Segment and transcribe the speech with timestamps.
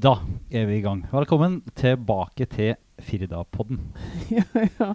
[0.00, 0.14] Da
[0.48, 1.02] er vi i gang.
[1.12, 2.70] Velkommen tilbake til
[3.04, 3.82] Firda-podden.
[4.38, 4.44] ja,
[4.78, 4.86] ja.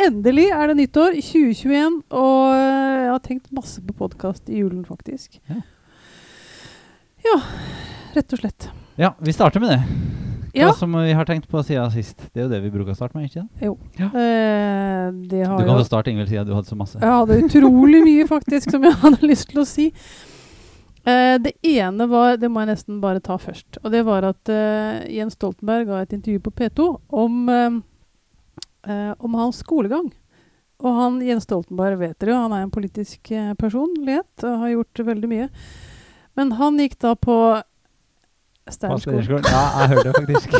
[0.00, 4.80] Endelig er det nyttår, 2021, og eh, jeg har tenkt masse på podkast i julen,
[4.88, 5.36] faktisk.
[5.52, 5.60] Ja.
[7.26, 7.36] Ja,
[8.16, 8.70] rett og slett.
[8.96, 9.80] Ja, vi starter med det.
[10.54, 12.30] Hva Ja, som vi har tenkt på siden sist.
[12.32, 13.64] Det er jo det vi bruker å starte med, ikke sant?
[13.68, 13.76] jo.
[14.00, 17.02] Eh, det Du kan jo starte, Ingvild, siden du hadde så masse.
[17.02, 19.90] Jeg hadde utrolig mye, faktisk, som jeg hadde lyst til å si.
[21.04, 23.76] Eh, det ene var Det må jeg nesten bare ta først.
[23.84, 27.76] Og det var at eh, Jens Stoltenberg ga et intervju på P2 om, eh,
[28.88, 30.08] eh, om hans skolegang.
[30.84, 34.72] Og han, Jens Stoltenberg vet dere jo, han er en politisk eh, personlighet og har
[34.74, 35.46] gjort veldig mye.
[36.36, 37.36] Men han gikk da på
[38.64, 39.20] Steinerskolen.
[39.20, 39.44] Steinerskolen.
[39.44, 40.54] Ja, jeg hørte det faktisk.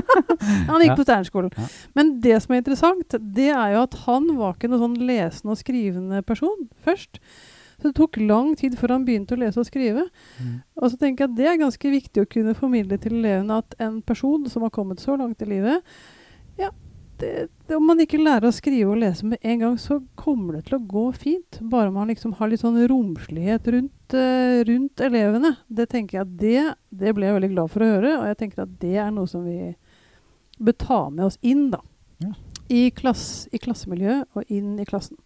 [0.70, 0.96] Han gikk Ja.
[0.96, 1.50] på Steinerskolen.
[1.60, 1.66] Ja.
[1.94, 5.52] Men det som er interessant, det er jo at han var ikke noen sånn lesende
[5.52, 7.20] og skrivende person først.
[7.84, 10.06] Så det tok lang tid før han begynte å lese og skrive.
[10.40, 10.52] Mm.
[10.80, 13.74] Og så tenker jeg at det er ganske viktig å kunne formidle til elevene at
[13.84, 15.82] en person som har kommet så langt i livet
[16.56, 16.70] ja,
[17.20, 20.56] det, det, Om man ikke lærer å skrive og lese med en gang, så kommer
[20.56, 21.58] det til å gå fint.
[21.60, 25.52] Bare man liksom har litt sånn romslighet rundt, uh, rundt elevene.
[25.68, 28.40] Det tenker jeg at det, det ble jeg veldig glad for å høre, og jeg
[28.40, 29.74] tenker at det er noe som vi
[30.56, 31.84] bør ta med oss inn da.
[32.24, 32.32] Ja.
[32.72, 35.20] I, klass, I klassemiljøet og inn i klassen.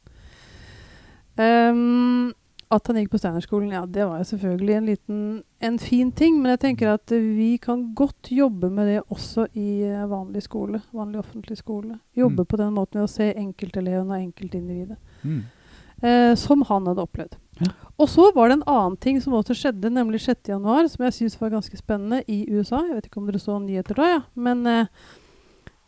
[1.39, 2.35] Ehm,
[2.71, 5.21] at han gikk på Steinerskolen, ja, det var jo selvfølgelig en liten
[5.61, 6.37] en fin ting.
[6.43, 10.83] Men jeg tenker at vi kan godt jobbe med det også i eh, vanlig skole.
[10.93, 11.99] Vanlig offentlig skole.
[12.17, 12.47] Jobbe Mm.
[12.47, 14.97] på den måten ved å se enkelteleven og enkeltindividet.
[15.25, 15.43] Mm.
[16.03, 17.37] Eh, som han hadde opplevd.
[17.61, 17.73] Ja.
[17.99, 21.41] Og så var det en annen ting som også skjedde, nemlig 6.1, som jeg syns
[21.41, 22.85] var ganske spennende i USA.
[22.87, 24.21] Jeg vet ikke om dere så nyheter da, ja.
[24.37, 24.87] Men eh,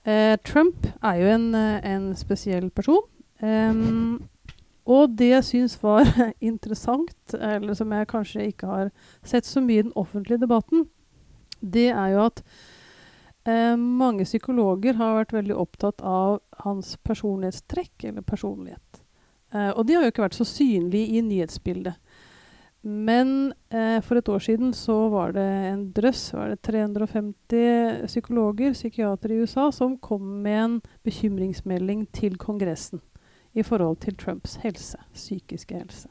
[0.04, 3.02] eh, Trump er jo en, eh, en spesiell person.
[3.42, 4.20] Em,
[4.88, 6.08] og det jeg syns var
[6.50, 8.92] interessant, eller som jeg kanskje ikke har
[9.26, 10.86] sett så mye i den offentlige debatten,
[11.60, 12.40] det er jo at
[13.44, 19.04] eh, mange psykologer har vært veldig opptatt av hans personlighetstrekk, eller personlighet.
[19.52, 22.00] Eh, og de har jo ikke vært så synlige i nyhetsbildet.
[22.80, 28.72] Men eh, for et år siden så var det en drøss, var det 350 psykologer,
[28.72, 33.04] psykiatere i USA, som kom med en bekymringsmelding til Kongressen
[33.54, 36.08] i forhold til Trumps helse, psykiske helse.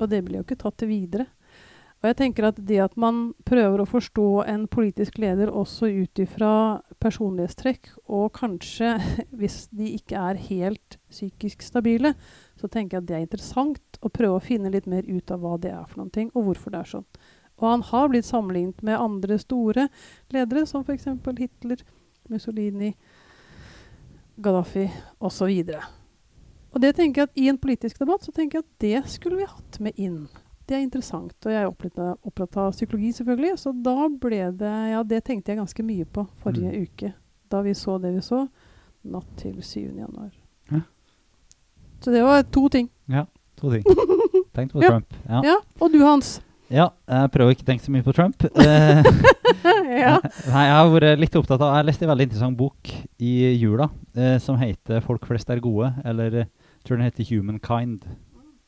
[0.00, 1.28] Og det blir jo ikke tatt til videre.
[2.02, 6.18] Og jeg tenker at det at man prøver å forstå en politisk leder også ut
[6.18, 8.96] ifra personlighetstrekk, og kanskje
[9.38, 12.16] hvis de ikke er helt psykisk stabile,
[12.58, 15.44] så tenker jeg at det er interessant å prøve å finne litt mer ut av
[15.44, 17.08] hva det er for noen ting, og hvorfor det er sånn.
[17.62, 19.86] Og han har blitt sammenlignet med andre store
[20.34, 21.06] ledere, som f.eks.
[21.38, 21.86] Hitler,
[22.32, 22.96] Mussolini,
[24.42, 24.88] Gaddafi
[25.22, 25.52] osv.
[26.74, 29.36] Og det tenker jeg at I en politisk debatt så tenker jeg at det skulle
[29.42, 30.28] vi hatt med inn.
[30.66, 31.34] Det er interessant.
[31.44, 31.68] Og jeg er
[32.24, 33.58] opptatt av, psykologi, selvfølgelig.
[33.60, 36.86] Så da ble det Ja, det tenkte jeg ganske mye på forrige Mm.
[36.86, 37.12] uke.
[37.50, 38.48] Da vi så det vi så
[39.04, 39.96] natt til 7.
[39.98, 40.30] januar.
[40.70, 40.80] Ja.
[42.00, 42.88] Så det var to ting.
[43.08, 43.26] Ja.
[43.60, 43.82] To ting.
[44.54, 44.80] Tenkt på.
[44.80, 45.12] Trump.
[45.28, 45.42] Ja.
[45.44, 45.56] Ja.
[45.80, 46.40] Og du, Hans?
[46.70, 48.42] ja, jeg prøver ikke å tenke så mye på Trump.
[49.92, 50.16] Ja.
[50.48, 52.88] Nei, jeg har vært litt opptatt av Jeg leste en veldig interessant bok
[53.22, 56.46] i jula eh, som heter 'Folk flest er gode', eller
[56.84, 58.06] tror den heter 'Humankind'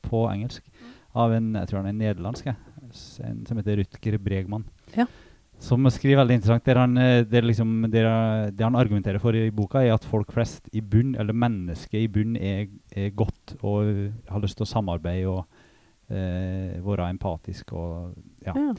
[0.02, 0.64] på engelsk.
[1.14, 4.64] Av en jeg tror han er nederlandsk, en som heter Rutger Bregman.
[4.96, 5.06] Ja.
[5.62, 6.64] Som skriver veldig interessant.
[6.66, 10.32] Det han, det, der liksom, der, det han argumenterer for i boka, er at folk
[10.34, 14.66] flest i bunn, eller mennesket i bunn, er, er godt og eh, har lyst til
[14.66, 15.44] å samarbeide og
[16.10, 18.14] eh, være empatisk og
[18.44, 18.52] ja.
[18.52, 18.74] ja.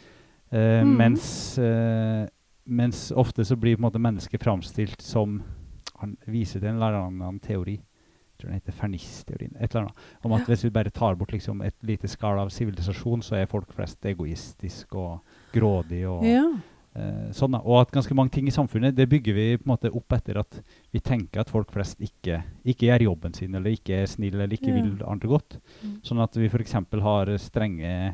[0.52, 0.94] Eh, mm.
[1.00, 2.28] mens, eh,
[2.66, 5.42] mens ofte så blir på en måte mennesket framstilt som
[5.96, 7.78] Han viser til en eller annen teori.
[8.46, 9.56] Tror den heter Fernis-teorien.
[9.60, 10.46] et eller annet, Om at Ja.
[10.54, 14.00] hvis vi bare tar bort liksom et lite skall av sivilisasjon, så er folk flest
[14.06, 16.04] egoistisk og grådig.
[16.08, 16.44] og ja.
[16.96, 17.60] eh, sånn da.
[17.66, 20.38] Og at ganske mange ting i samfunnet det bygger vi på en måte opp etter
[20.38, 20.62] at
[20.94, 24.54] vi tenker at folk flest ikke, ikke gjør jobben sin, eller ikke er snille, eller
[24.56, 24.82] ikke Ja.
[24.84, 25.58] vil andre godt.
[25.84, 26.02] Mm.
[26.04, 26.74] Sånn at vi f.eks.
[27.02, 28.14] har strenge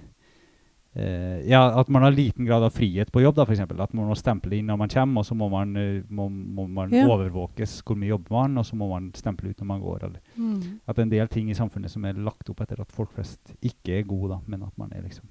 [0.95, 3.59] eh, Ja, at man har liten grad av frihet på jobb, da, f.eks.
[3.63, 6.67] At man må stemple inn når man kommer, og så må man, uh, må, må
[6.67, 7.05] man Ja.
[7.07, 10.03] overvåkes hvor mye jobber man, og så må man stemple ut når man går.
[10.03, 10.19] Eller.
[10.38, 10.79] Mm.
[10.88, 13.13] At det er en del ting i samfunnet som er lagt opp etter at folk
[13.15, 15.27] flest ikke er gode, da, men at man er liksom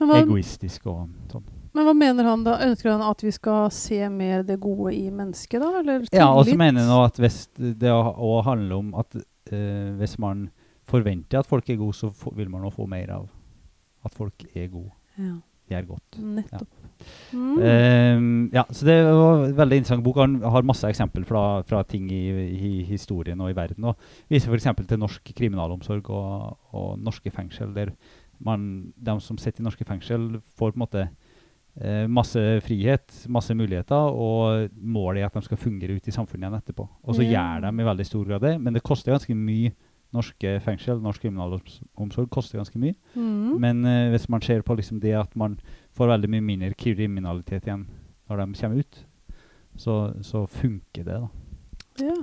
[0.00, 1.44] hva, egoistisk og sånn.
[1.76, 2.54] men hva mener han da?
[2.64, 5.80] Ønsker han at vi skal se mer det gode i mennesket, da?
[5.82, 9.18] Eller Ja, og så mener han at hvis det òg handler om at
[9.52, 10.48] uh, hvis man
[10.88, 13.28] forventer at folk er gode, så vil man òg få mer av
[14.04, 15.34] at folk er gode, Ja,
[15.70, 16.18] er godt.
[16.18, 16.68] nettopp.
[17.32, 17.58] Mm.
[17.62, 20.16] Um, ja, så det var en veldig interessant bok.
[20.18, 22.22] Han har masse eksempler fra, fra ting i,
[22.56, 23.84] i historien og i verden.
[23.84, 23.96] Og
[24.30, 24.66] viser f.eks.
[24.88, 27.92] til norsk kriminalomsorg og, og norske fengsel, der
[28.40, 31.04] man, de som sitter i norske fengsel, får på en måte
[31.80, 36.46] eh, masse frihet, masse muligheter, og målet er at de skal fungere ute i samfunnet
[36.48, 36.88] igjen etterpå.
[37.04, 37.30] Og så Ja.
[37.58, 39.72] gjør de i veldig stor grad det, men det koster ganske mye.
[40.14, 42.94] Norske fengsel, norsk kriminalomsorg koster ganske mye.
[43.14, 43.58] Mm.
[43.60, 45.58] Men uh, hvis man ser på liksom det at man
[45.98, 47.86] får veldig mye mindre kriminalitet igjen
[48.28, 49.02] når de kommer ut,
[49.76, 51.28] så, så funker det, da.
[52.06, 52.16] ja.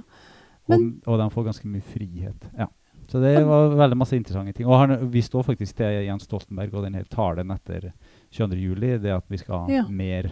[0.65, 2.47] Og, Men- og de får ganske mye frihet.
[2.57, 2.65] Ja.
[3.07, 4.65] Så det var veldig masse interessante ting.
[4.65, 7.91] Og han vi står faktisk til Jens Stoltenberg og den her talen etter
[8.33, 8.57] 22.
[8.57, 9.83] juli, det at vi skal ha Ja.
[9.87, 10.31] mer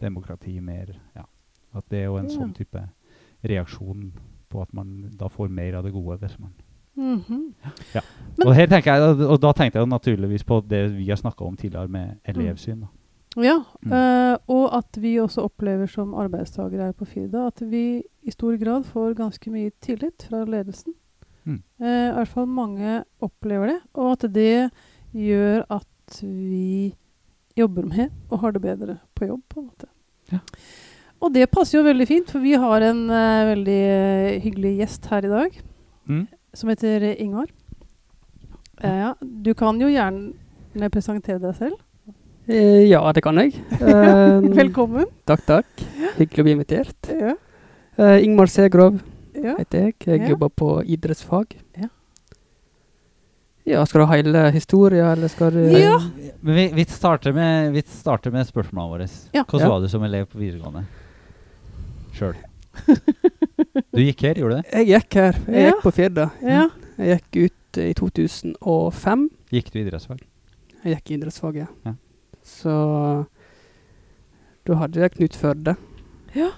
[0.00, 1.24] demokrati, mer ja.
[1.72, 2.82] At det er jo en sånn type
[3.48, 4.12] reaksjon
[4.52, 6.18] på at man da får mer av det gode.
[6.20, 6.52] Hvis man.
[6.96, 7.54] Mhm.
[8.38, 11.56] Men- og, her jeg, og da tenkte jeg naturligvis på det vi har snakka om
[11.56, 12.80] tidligere med elevsyn.
[12.80, 12.86] Da.
[13.42, 13.92] Ja, Mm.
[13.92, 18.56] øh, og at vi også opplever som arbeidstakere her på Firda at vi i stor
[18.62, 20.92] grad får ganske mye tillit fra ledelsen.
[21.44, 21.62] Mm.
[21.80, 24.70] Eh, I hvert fall mange opplever det, og at det
[25.14, 26.94] gjør at vi
[27.56, 29.86] jobber med og har det bedre på jobb, på en måte.
[30.32, 30.38] Ja.
[31.22, 35.06] Og det passer jo veldig fint, for vi har en uh, veldig eh, hyggelig gjest
[35.06, 35.60] her i dag,
[36.08, 36.26] Mm.
[36.54, 37.46] Som heter Ingvar.
[38.82, 41.78] Eh, ja, du kan jo gjerne presentere deg selv.
[42.48, 43.54] Eh, ja, det kan jeg.
[43.80, 45.06] Eh, Velkommen.
[45.28, 45.84] Takk, takk.
[46.18, 47.08] Hyggelig å bli invitert.
[47.12, 47.34] Ja.
[47.96, 49.00] Eh, Ingmar Segrov
[49.34, 49.54] Ja.
[49.58, 49.94] heter jeg.
[50.06, 50.28] Jeg Ja.
[50.34, 51.56] jobber på idrettsfag.
[51.78, 51.88] Ja.
[53.64, 55.98] Ja, skal du ha hele historien, eller skal du Ja.
[56.42, 59.08] Men vi, vi, starter med, vi starter med spørsmålene våre.
[59.32, 59.44] Ja.
[59.44, 59.68] Hvordan Ja.
[59.68, 60.84] var du som elev på videregående?
[62.12, 62.34] Sjøl.
[63.92, 64.72] Du gikk her, gjorde du det?
[64.72, 65.38] Jeg gikk her.
[65.46, 65.70] Jeg Ja.
[65.70, 66.30] gikk på Firda.
[66.42, 66.68] Ja.
[66.98, 69.28] Jeg gikk ut eh, i 2005.
[69.52, 70.20] Gikk du idrettsfag?
[70.84, 71.94] Jeg gikk idrettsfag, Ja.
[72.42, 72.72] Så
[74.66, 75.76] da hadde jeg Knut Førde,
[76.34, 76.48] ja.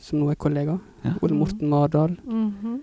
[0.00, 0.78] som nå er kollega.
[1.04, 1.14] Ja.
[1.22, 2.16] Ole Morten Mardal.
[2.24, 2.80] Mhm.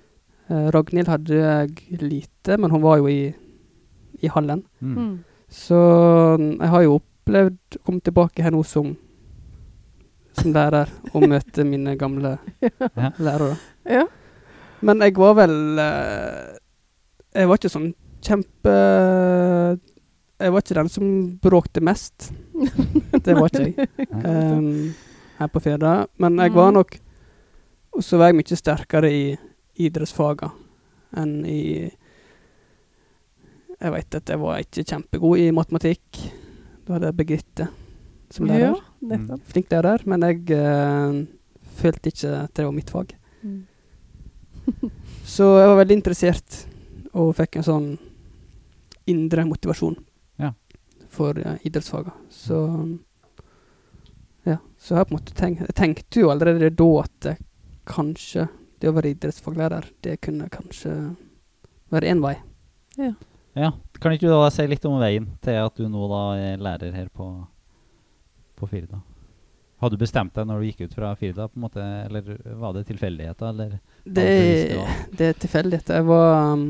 [0.49, 3.33] Eh, Ragnhild hadde jeg lite, men hun var jo i,
[4.23, 4.63] i hallen.
[4.79, 4.93] Mm.
[4.97, 5.17] Mm.
[5.49, 5.75] Så
[6.39, 8.93] mm, jeg har jo opplevd å komme tilbake her nå som,
[10.37, 13.11] som lærer og møte mine gamle Ja.
[13.17, 13.57] lærere.
[13.85, 14.03] Ja.
[14.81, 16.57] Men jeg var vel eh,
[17.35, 18.73] Jeg var ikke sånn kjempe
[20.39, 21.07] Jeg var ikke den som
[21.41, 22.31] bråkte mest.
[23.25, 24.93] Det var ikke jeg um,
[25.39, 25.95] her på Firda.
[26.21, 26.73] Men jeg var Mm.
[26.77, 26.97] nok
[27.97, 29.23] Og så var jeg mye sterkere i
[29.77, 30.51] idrettsfaga
[31.17, 31.89] enn i
[33.81, 36.17] Jeg vet at jeg var ikke kjempegod i matematikk.
[36.87, 37.67] Da hadde jeg Birgitte
[38.33, 38.73] som lærer.
[38.75, 39.41] Ja, nettopp.
[39.51, 41.21] Flink lærer, men jeg uh,
[41.79, 43.13] følte ikke at det var mitt fag.
[43.43, 43.61] Mm.
[45.37, 46.61] Så jeg var veldig interessert,
[47.17, 47.87] og fikk en sånn
[49.07, 49.95] indre motivasjon
[50.43, 50.51] Ja.
[51.07, 52.15] for uh, idrettsfagene.
[52.29, 52.59] Så
[54.47, 57.39] ja, så jeg på en måte tenkt Jeg tenkte jo allerede da at jeg
[57.87, 58.45] kanskje
[58.79, 60.91] det å være idrettsfaglærer, det kunne kanskje
[61.91, 62.35] være én vei.
[63.57, 63.71] Ja.
[63.97, 66.93] Kan ikke du da si litt om veien til at du nå da er lærer
[66.93, 67.25] her på,
[68.57, 68.99] på Firda?
[69.77, 72.73] Hadde du bestemt deg når du gikk ut fra Firda, på en måte, eller var
[72.73, 73.51] det tilfeldigheter?
[73.51, 75.99] Eller Det, det det er tilfeldigheter.
[75.99, 76.63] Jeg var um,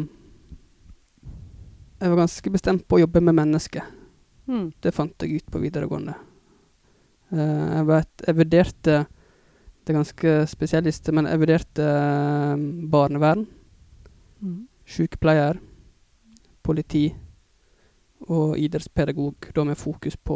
[1.99, 3.85] Jeg var ganske bestemt på å jobbe med mennesker.
[4.47, 4.67] Mm.
[4.83, 6.13] Det fant jeg ut på videregående.
[7.31, 7.39] Uh,
[7.77, 8.97] jeg, vet, jeg vurderte
[9.83, 13.45] Det er ganske spesialist, men jeg vurderte eh, barnevern,
[14.37, 14.67] Mm.
[14.85, 15.57] sykepleier,
[16.61, 17.07] politi
[18.29, 20.35] og idrettspedagog, da med fokus på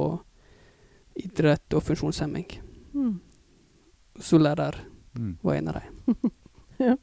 [1.16, 2.48] idrett og funksjonshemming.
[2.94, 3.20] Mm.
[4.20, 4.80] Så lærer
[5.18, 5.38] Mm.
[5.42, 6.32] var en av dem.
[6.78, 6.96] Ja.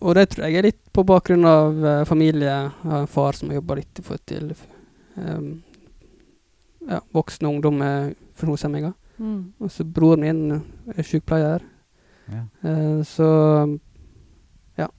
[0.00, 2.50] Og det tror jeg er litt på bakgrunn av uh, familie.
[2.50, 4.52] Jeg har en far som har jobba litt for til
[5.16, 5.48] um,
[6.86, 8.92] ja, voksne og ungdom med funksjonshemminger.
[9.16, 9.40] Mm.
[9.60, 10.60] Og så broren min
[10.94, 11.64] er sykepleier.
[12.32, 12.44] Ja.
[12.60, 13.28] Uh, så
[14.76, 14.90] ja,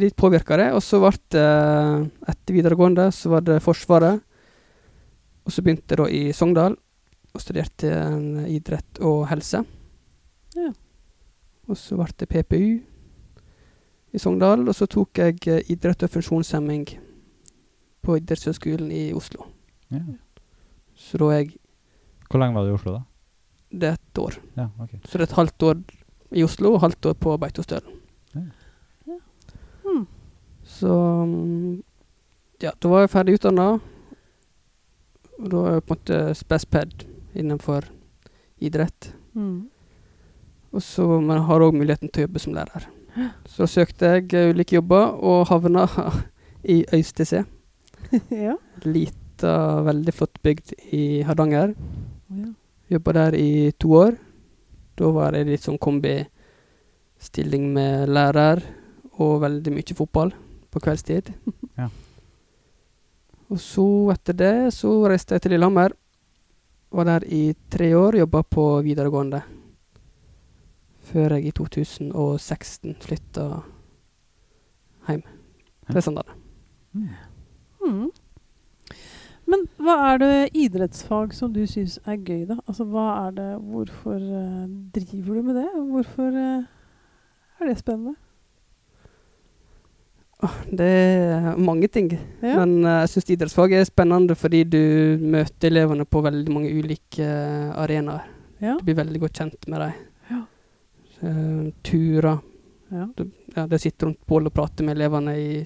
[0.00, 0.70] litt påvirka det.
[0.72, 1.46] Og så ble det
[2.32, 4.24] etter videregående så var det Forsvaret.
[5.44, 6.78] Og så begynte jeg da i Sogndal
[7.32, 7.90] og studerte
[8.52, 9.62] idrett og helse.
[10.56, 10.72] Ja.
[11.70, 12.80] Og så ble det PPU
[14.12, 16.84] i Sogndal, og så tok jeg eh, idrett og funksjonshemming
[18.02, 19.46] på Idrettshøgskolen i Oslo.
[19.94, 20.02] Ja.
[20.98, 21.54] Så da jeg
[22.28, 23.02] Hvor lenge var du i Oslo, da?
[23.72, 24.36] Det er et år.
[24.56, 24.90] Ja, ok.
[25.04, 25.80] Så det er et halvt år
[26.32, 28.00] i Oslo og halvt år på Beitostølen.
[29.84, 30.06] Mm.
[30.64, 30.92] Så
[31.26, 31.82] mm,
[32.62, 33.66] ja, da var jeg ferdig utdanna.
[35.38, 37.86] Og da er jeg på en måte spesped innenfor
[38.62, 39.12] idrett.
[39.34, 39.68] Mm.
[40.72, 42.88] Og så, Man har òg muligheten til å jobbe som lærer.
[43.44, 45.86] Så da søkte jeg eh, ulike jobber, og havna
[46.74, 47.44] i Øystese.
[48.46, 48.56] ja.
[48.84, 51.74] Lita, veldig flott bygd i Hardanger.
[52.30, 52.52] ja.
[52.92, 54.16] Jobba der i to år.
[55.00, 58.60] Da var det litt sånn kombistilling med lærer
[59.16, 60.34] og veldig mye fotball
[60.68, 61.30] på kveldstid.
[61.78, 61.88] Ja.
[63.52, 65.94] Og så, etter det, så reiste jeg til Lillehammer.
[66.92, 69.42] Var der i tre år, jobba på videregående.
[71.08, 73.46] Før jeg i 2016 flytta
[75.08, 75.22] hjem
[75.88, 76.36] til Sandane.
[76.92, 77.08] Mm.
[77.80, 78.10] Mm.
[79.48, 82.58] Men hva er det idrettsfag som du syns er gøy, da?
[82.66, 85.66] Altså, hva er det Hvorfor uh, driver du med det?
[85.90, 86.68] Hvorfor uh,
[87.60, 88.14] er det spennende?
[90.66, 92.10] Det er mange ting.
[92.42, 92.56] Ja.
[92.62, 94.82] Men eh, jeg syns idrettsfag er spennende fordi du
[95.22, 98.26] møter elevene på veldig mange ulike uh, arenaer.
[98.62, 98.74] ja.
[98.78, 100.00] Du blir veldig godt kjent med dem.
[100.32, 100.40] Ja.
[101.22, 102.42] Uh, turer.
[102.90, 103.06] ja.
[103.54, 105.62] Ja, det sitter rundt bålet og prater med elevene i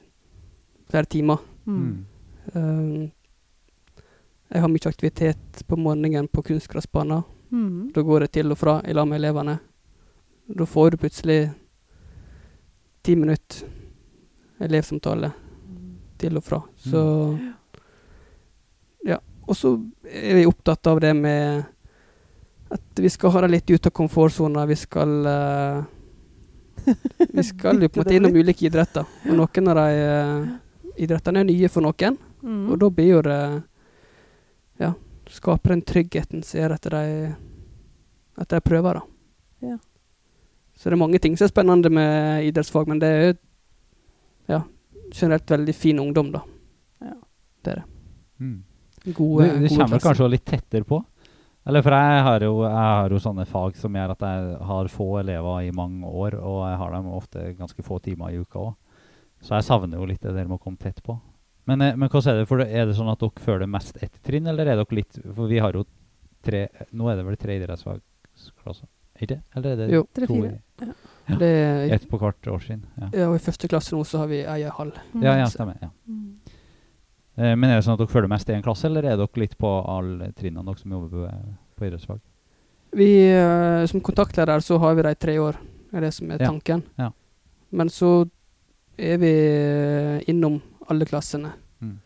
[0.91, 1.39] flere timer.
[1.67, 2.05] Mm.
[2.53, 3.09] Eh,
[4.49, 7.23] jeg har mye aktivitet på morgenen på kunstgressbanen.
[7.51, 7.91] Mm.
[7.95, 9.59] Da går jeg til og fra i lag med elevene.
[10.47, 11.41] Da får du plutselig
[13.03, 13.67] ti minutter
[14.63, 15.33] elevsamtale
[16.19, 16.63] til og fra.
[16.77, 17.03] Så
[19.05, 19.19] Ja.
[19.47, 21.65] Og så er vi opptatt av det med
[22.71, 24.67] at vi skal ha det litt ut av komfortsona.
[24.67, 25.85] Vi skal uh,
[27.33, 29.07] Vi skal jo på en måte innom ulike idretter.
[29.29, 30.49] Og noen av de uh,
[30.97, 32.19] idrettene er nye for noen.
[32.43, 32.65] Mm.
[32.73, 33.41] Og da blir jo det
[34.83, 34.93] Ja,
[35.33, 37.35] skaper den tryggheten som gjør at de
[38.37, 39.71] At de prøver, da.
[39.71, 39.79] Ja.
[40.77, 43.37] Så det er mange ting som er spennende med idrettsfag, men det er jo
[44.47, 44.63] ja,
[45.13, 46.43] generelt veldig fin ungdom, da.
[47.05, 47.83] Ja.
[48.39, 48.65] Mm.
[49.05, 51.03] Gode, det, det gode kommer kanskje litt tettere på.
[51.67, 54.91] Eller for jeg har, jo, jeg har jo sånne fag som gjør at jeg har
[54.93, 58.69] få elever i mange år, og jeg har dem ofte ganske få timer i uka
[58.69, 58.77] òg.
[59.43, 61.19] Så jeg savner jo litt det der med å komme tett på.
[61.67, 62.49] Men, eh, men hvordan er det?
[62.49, 65.51] For er det sånn at dere føler mest ett trinn, eller er dere litt For
[65.51, 65.83] vi har jo
[66.47, 68.87] tre Nå er det vel tre idrettsfagsklasser?
[69.17, 69.41] ikke det?
[69.57, 70.05] Eller er det Jo.
[70.15, 70.59] Tre-fire.
[70.79, 70.95] fire.
[71.29, 72.83] I- Det er, Ett på hvert årstrinn?
[73.01, 73.09] Ja.
[73.13, 74.93] ja, og I første klasse nå så har vi ei hall.
[75.15, 75.23] Mm.
[75.23, 75.77] ja, ja, stemmer.
[75.83, 75.89] Ja.
[76.09, 76.37] Mm.
[77.37, 79.43] Eh, men er det sånn at dere følger mest i én klasse, eller er dere
[79.43, 82.21] litt på alle trinnene dere som jobber på, på idrettsfag?
[82.97, 85.57] Vi, eh, som kontaktleder så har vi de i tre år,
[85.93, 86.83] er det som er tanken.
[86.97, 87.11] Ja.
[87.73, 88.29] Men så
[88.97, 91.51] er vi eh, innom alle klassene.
[91.83, 91.99] Mm.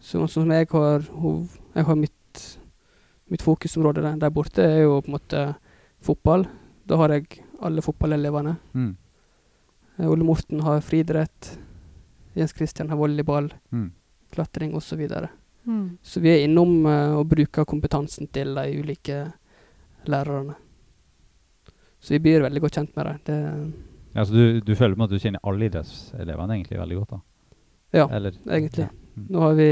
[0.00, 2.58] Sånn som jeg har hov, Jeg har mitt,
[3.28, 5.40] mitt fokusområde der, der borte er jo på en måte
[6.00, 6.46] fotball.
[6.86, 8.56] Da har jeg alle fotballelevene.
[8.74, 8.96] Mm.
[9.98, 11.58] Eh, Ole Morten har friidrett.
[12.36, 13.92] Jens Christian har volleyball, Mm.
[14.32, 14.88] klatring osv.
[14.88, 15.28] Så, videre.
[15.66, 15.98] Mm.
[16.02, 19.32] så vi er innom uh, og bruker kompetansen til de ulike
[20.06, 20.54] lærerne.
[22.00, 23.18] Så vi blir veldig godt kjent med dem.
[23.24, 23.72] Det,
[24.14, 27.10] Ja, så du, du føler med at du kjenner alle idrettselevene egentlig veldig godt?
[27.10, 27.20] da?
[27.98, 28.86] Ja, Eller, egentlig.
[28.86, 28.88] Ja.
[29.16, 29.26] Mm.
[29.32, 29.66] Nå har vi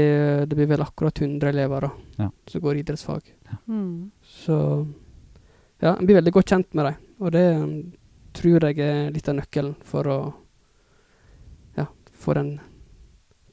[0.49, 2.29] Det blir vel akkurat 100 elever da, Ja.
[2.47, 3.21] som går idrettsfag.
[3.67, 4.11] Mm.
[4.23, 4.57] Så
[5.81, 6.95] ja, en blir veldig godt kjent med dem.
[7.19, 7.77] Og det mm,
[8.35, 10.19] tror jeg er litt av nøkkelen for å
[11.77, 12.55] ja, få den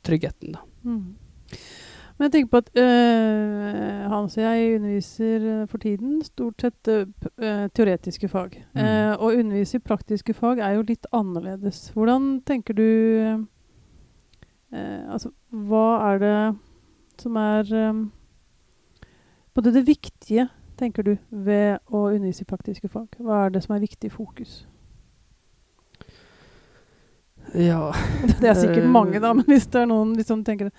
[0.02, 0.64] tryggheten, da.
[0.82, 1.14] Mm.
[2.22, 6.88] Men jeg tenker på at øh, Hans og jeg underviser øh, for tiden stort sett
[6.88, 7.06] øh,
[7.38, 8.58] øh, teoretiske fag.
[8.74, 8.82] Mm.
[8.82, 11.88] Eh, å undervise i praktiske fag er jo litt annerledes.
[11.96, 13.42] Hvordan tenker du øh,
[14.72, 16.36] Altså, hva er det
[17.20, 17.72] som er
[19.52, 20.46] Både det viktige,
[20.82, 23.08] tenker du, ved å undervise i praktiske fag?
[23.22, 24.62] Hva er det som er viktig fokus?
[27.58, 27.90] Ja
[28.40, 30.70] Det er sikkert Eh, mange, da, men hvis det er noen liksom tenker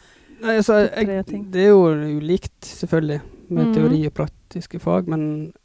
[0.43, 1.85] Nei, altså, jeg, det er jo
[2.19, 3.73] ulikt, selvfølgelig, med mm.
[3.77, 5.21] teori og praktiske fag, men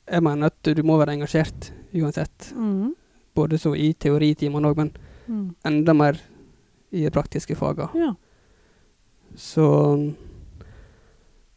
[0.07, 2.53] jeg mener at du må være engasjert uansett.
[2.55, 2.93] mm,
[3.35, 4.93] Både så i teoritimene òg, men
[5.27, 5.49] mm.
[5.67, 6.21] enda mer
[6.95, 7.91] i de praktiske fagene.
[7.99, 8.13] Ja.
[9.35, 9.67] Så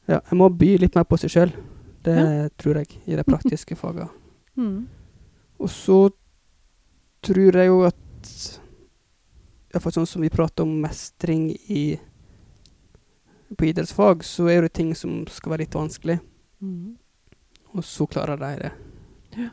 [0.08, 1.54] ja, jeg må by litt mer på seg sjøl.
[2.04, 2.50] Det Ja.
[2.58, 4.10] tror jeg, i de praktiske fagene.
[4.58, 4.88] Mm.
[5.60, 6.12] Og så
[7.24, 7.96] tror jeg jo at
[9.74, 11.98] Iallfall sånn som vi prater om mestring i
[13.58, 16.20] på idrettsfag, så er det ting som skal være litt vanskelig,
[16.62, 16.98] Mm.
[17.76, 18.72] og så klarer de det.
[19.38, 19.50] Ja.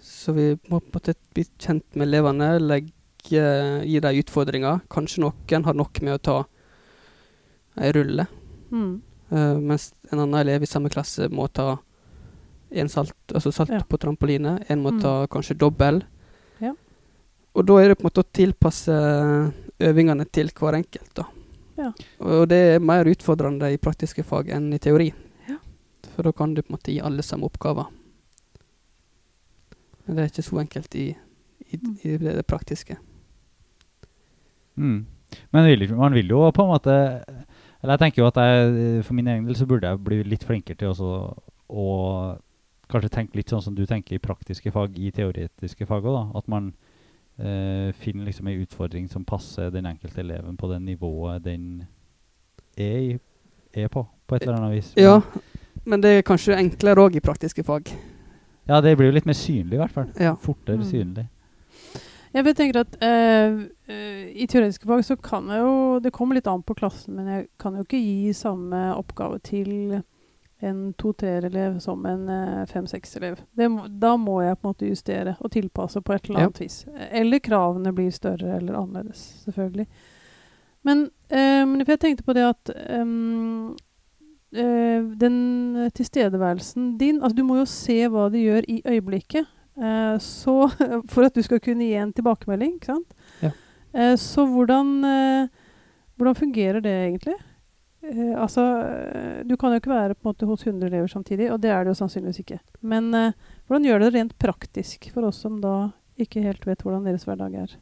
[0.00, 2.92] Så vi må på en måte bli kjent med elevene, legge,
[3.86, 4.80] gi dem utfordringer.
[4.90, 6.44] Kanskje noen har nok med å ta
[7.76, 8.26] ei rulle,
[8.70, 9.02] Mm.
[9.32, 11.78] Eh, mens en annen elev i samme klasse må ta
[12.72, 13.80] en salt, altså salt Ja.
[13.84, 14.64] på trampoline.
[14.68, 15.00] En må Mm.
[15.02, 16.02] ta kanskje dobbel.
[16.60, 16.72] Ja.
[17.54, 21.14] Og da er det på en måte å tilpasse øvingene til hver enkelt.
[21.14, 21.24] da.
[21.76, 21.92] Ja.
[22.20, 25.12] Og det er mer utfordrende i praktiske fag enn i teori.
[25.48, 25.56] Ja.
[26.14, 27.86] For da kan du på en måte gi alle samme oppgaver.
[30.06, 31.16] Men det er ikke så enkelt i,
[31.72, 31.96] i, Mm.
[32.04, 32.96] i det, det praktiske.
[34.76, 35.06] Mm.
[35.50, 37.24] Men man vil jo på en måte
[37.82, 40.44] Eller jeg tenker jo at jeg, for min egen del så burde jeg bli litt
[40.46, 41.08] flinkere til også
[41.72, 41.86] å
[42.92, 46.36] kanskje tenke litt sånn som du tenker i praktiske fag i teoretiske fag òg.
[46.38, 46.72] At man
[47.40, 51.66] eh, finner liksom ei utfordring som passer den enkelte eleven på det nivået den
[52.76, 53.18] er, i,
[53.74, 54.92] er på, på et eller annet vis.
[55.00, 55.20] Ja,
[55.84, 57.88] Men det er kanskje enklere òg i praktiske fag.
[58.68, 60.12] Ja, det blir jo litt mer synlig, i hvert fall.
[60.20, 60.36] Ja.
[60.38, 60.84] Fortere Mm.
[60.86, 61.24] synlig.
[62.32, 63.58] Jeg tenker at eh,
[63.92, 67.28] eh, I teoretiske fag så kan jeg jo Det kommer litt an på klassen, men
[67.28, 70.00] jeg kan jo ikke gi samme oppgave til
[70.62, 73.40] en to-treer-elev som en eh, fem-seks-elev.
[73.58, 76.46] Da må jeg på en måte justere og tilpasse på et eller Ja.
[76.46, 76.76] annet vis.
[77.10, 79.88] Eller kravene blir større eller annerledes, selvfølgelig.
[80.86, 82.70] Men, men jeg tenkte på det at
[83.00, 83.74] um,
[84.52, 85.36] den
[85.94, 89.46] tilstedeværelsen din altså Du må jo se hva de gjør i øyeblikket.
[89.76, 90.70] Eh, så
[91.08, 93.14] For at du skal kunne gi en tilbakemelding, ikke sant?
[93.40, 93.52] Ja.
[93.92, 95.48] Eh, så hvordan, eh,
[96.16, 97.38] hvordan fungerer det egentlig?
[98.36, 98.62] Altså,
[99.46, 101.84] Du kan jo ikke være på en måte hos 100 elever samtidig, og det er
[101.84, 102.58] det jo sannsynligvis ikke.
[102.82, 107.22] Men hvordan gjør det rent praktisk for oss som da ikke helt vet hvordan deres
[107.22, 107.76] hverdag er?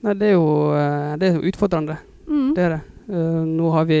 [0.00, 0.72] Nei, det er jo
[1.20, 1.98] det er jo utfordrende.
[2.24, 2.54] Mm.
[2.56, 2.80] Det er det.
[3.52, 4.00] Nå har vi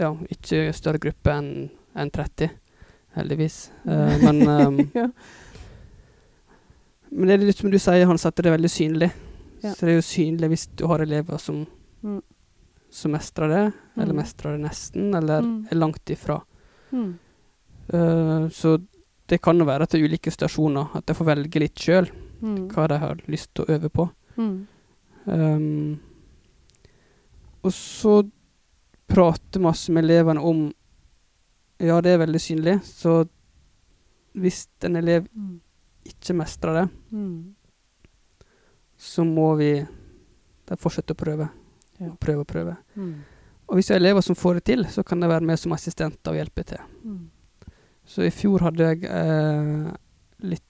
[0.00, 2.56] ja, ikke større gruppe enn en 30,
[3.20, 3.58] heldigvis.
[3.84, 5.10] Men, um, ja.
[7.10, 9.12] Men det er litt som du sier, Hans, at det er veldig synlig.
[9.62, 9.72] Ja.
[9.74, 11.66] Så det er jo synlig hvis du har elever som,
[12.02, 12.22] Mm.
[12.90, 14.16] som mestrer det, eller Mm.
[14.22, 15.66] mestrer det nesten, eller Mm.
[15.70, 16.42] er langt ifra.
[16.92, 17.18] Mm.
[17.92, 18.78] Eh, så
[19.28, 22.08] det kan jo være at det er ulike stasjoner, at de får velge litt sjøl
[22.42, 22.68] Mm.
[22.70, 24.10] hva de har lyst til å øve på.
[24.36, 24.66] Mm.
[25.26, 26.00] Um,
[27.64, 28.30] og så
[29.08, 30.72] prate masse med elevene om
[31.78, 33.28] Ja, det er veldig synlig, så
[34.34, 35.26] hvis en elev.
[36.06, 37.54] Ikke mestrer det, Mm.
[38.96, 39.70] så må vi
[40.76, 41.48] fortsette å prøve.
[42.00, 42.10] Ja.
[42.10, 42.76] Og prøve og prøve.
[42.94, 43.14] Mm.
[43.68, 45.72] Og hvis det er elever som får det til, så kan de være med som
[45.72, 46.78] assistenter og hjelpe til.
[47.04, 47.30] Mm.
[48.06, 49.92] Så i fjor hadde jeg eh,
[50.40, 50.62] litt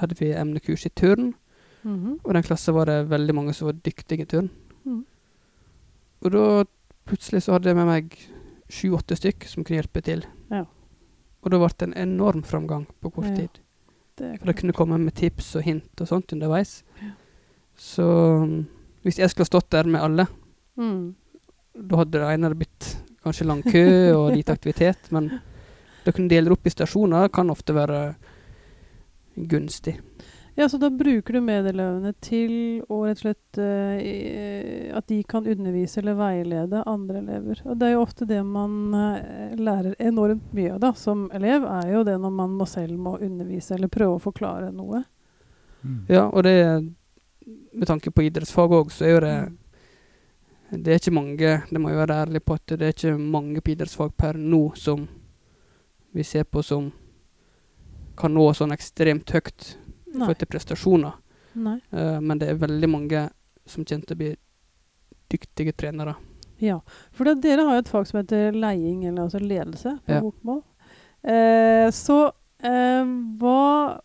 [0.00, 1.34] hadde vi emnekurs i turn,
[1.84, 2.18] -hmm.
[2.22, 4.50] og i den klassen var det veldig mange som var dyktige i turn.
[4.84, 5.04] Mm.
[6.24, 6.64] Og da
[7.04, 8.16] plutselig så hadde jeg med meg
[8.72, 10.24] sju-åtte stykk som kunne hjelpe til.
[10.50, 10.64] Ja.
[11.44, 13.60] Og da ble det en enorm framgang på kort tid.
[14.20, 16.82] Er For det kunne komme med tips og hint og sånt underveis.
[17.02, 17.10] Ja.
[17.76, 18.04] Så
[18.44, 18.66] um,
[19.02, 20.26] hvis jeg skulle stått der med alle,
[20.76, 21.14] Mm.
[21.74, 23.82] da hadde det ene blitt kanskje lang kø
[24.16, 25.28] og lite aktivitet, men
[26.04, 28.14] det å kunne dele opp i stasjoner kan ofte være
[29.36, 29.96] gunstig.
[30.54, 32.52] Ja, så da bruker du medelevene til
[32.86, 37.62] å rett og slett uh, at de kan undervise eller veilede andre elever.
[37.66, 41.66] Og det er jo ofte det man uh, lærer enormt mye av da, som elev,
[41.66, 45.02] er jo det når man må selv må undervise eller prøve å forklare noe.
[45.82, 45.98] Mm.
[46.12, 46.56] Ja, og det
[47.74, 49.36] med tanke på idrettsfag òg, så er jo det
[50.74, 50.82] Mm.
[50.82, 53.60] Det er ikke mange, det må jeg være ærlig på, at det er ikke mange
[53.60, 55.06] på idrettsfag per nå som
[56.14, 56.88] vi ser på som
[58.18, 59.74] kan nå sånn ekstremt høyt
[60.14, 60.26] Nei.
[60.26, 61.18] forhold til prestasjoner.
[61.54, 61.78] Nei.
[61.90, 63.26] Eh, men det er veldig mange
[63.66, 64.30] som kommer til å bli
[65.34, 66.14] dyktige trenere.
[66.62, 66.78] Ja,
[67.12, 70.22] for det, dere har jo et fag som heter leiing, eller altså ledelse, på Ja.
[70.22, 70.62] bokmål.
[71.24, 73.04] Uh, så uh,
[73.40, 74.00] hva,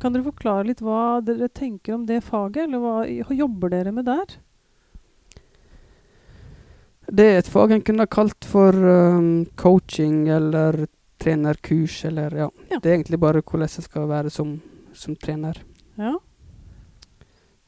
[0.00, 4.08] kan dere forklare litt hva dere tenker om det faget, eller hva jobber dere med
[4.08, 4.38] der?
[7.10, 10.86] Det er et fag en kunne ha kalt for um, coaching eller
[11.20, 12.50] trenerkurs, eller ja.
[12.70, 12.78] Ja.
[12.78, 14.60] Det er egentlig bare hvordan jeg skal være som,
[15.00, 15.62] som trener.
[16.00, 16.18] Ja,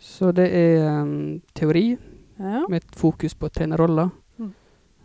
[0.03, 1.97] Så det er um, teori
[2.37, 2.65] ja.
[2.69, 4.11] med et fokus på trenerroller.
[4.39, 4.53] Mm.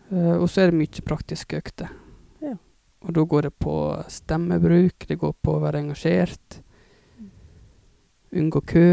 [0.10, 1.92] Eh, og så er det mye praktiske økter.
[2.42, 2.56] Ja.
[3.06, 3.76] Og da går det på
[4.10, 6.62] stemmebruk, det går på å være engasjert,
[8.34, 8.88] unngå kø.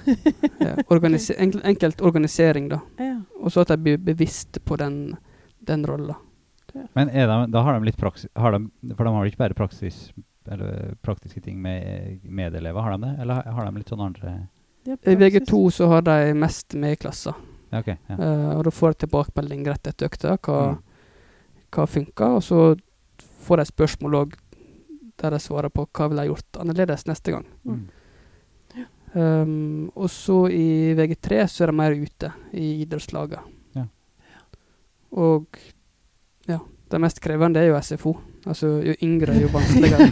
[0.64, 2.80] ja, organiser enkel, enkelt organisering, da.
[2.96, 3.18] ja.
[3.40, 5.16] Og så at de blir bevisste på den,
[5.66, 6.16] den rolla.
[6.94, 9.42] Men er de, da har de litt praksis har de, For de har vel ikke
[9.42, 10.10] bare praksis,
[10.48, 13.16] eller praktiske ting med medelever, har de det?
[13.20, 14.48] Eller har- de litt sånn andre
[14.86, 15.14] I.
[15.16, 17.34] VG2 så har de mest med i klassa.
[17.70, 17.86] Ja, ok.
[18.08, 18.16] Ja.
[18.16, 20.82] Uh, og da får de tilbakemelding rett etter økta, hva, Mm.
[21.72, 22.26] hva funka.
[22.36, 22.80] Og så
[23.46, 24.34] får de spørsmål òg
[25.18, 27.46] der de svarer på hva ville jeg gjort annerledes neste gang.
[27.64, 27.88] Mm.
[29.12, 33.40] Um, og så i VG3 så er de mer ute i idrettslaget.
[33.74, 33.84] Ja.
[35.12, 35.46] Og
[36.90, 38.14] det mest krevende er jo SFO.
[38.46, 40.10] Altså jo yngre, jo vanskeligere.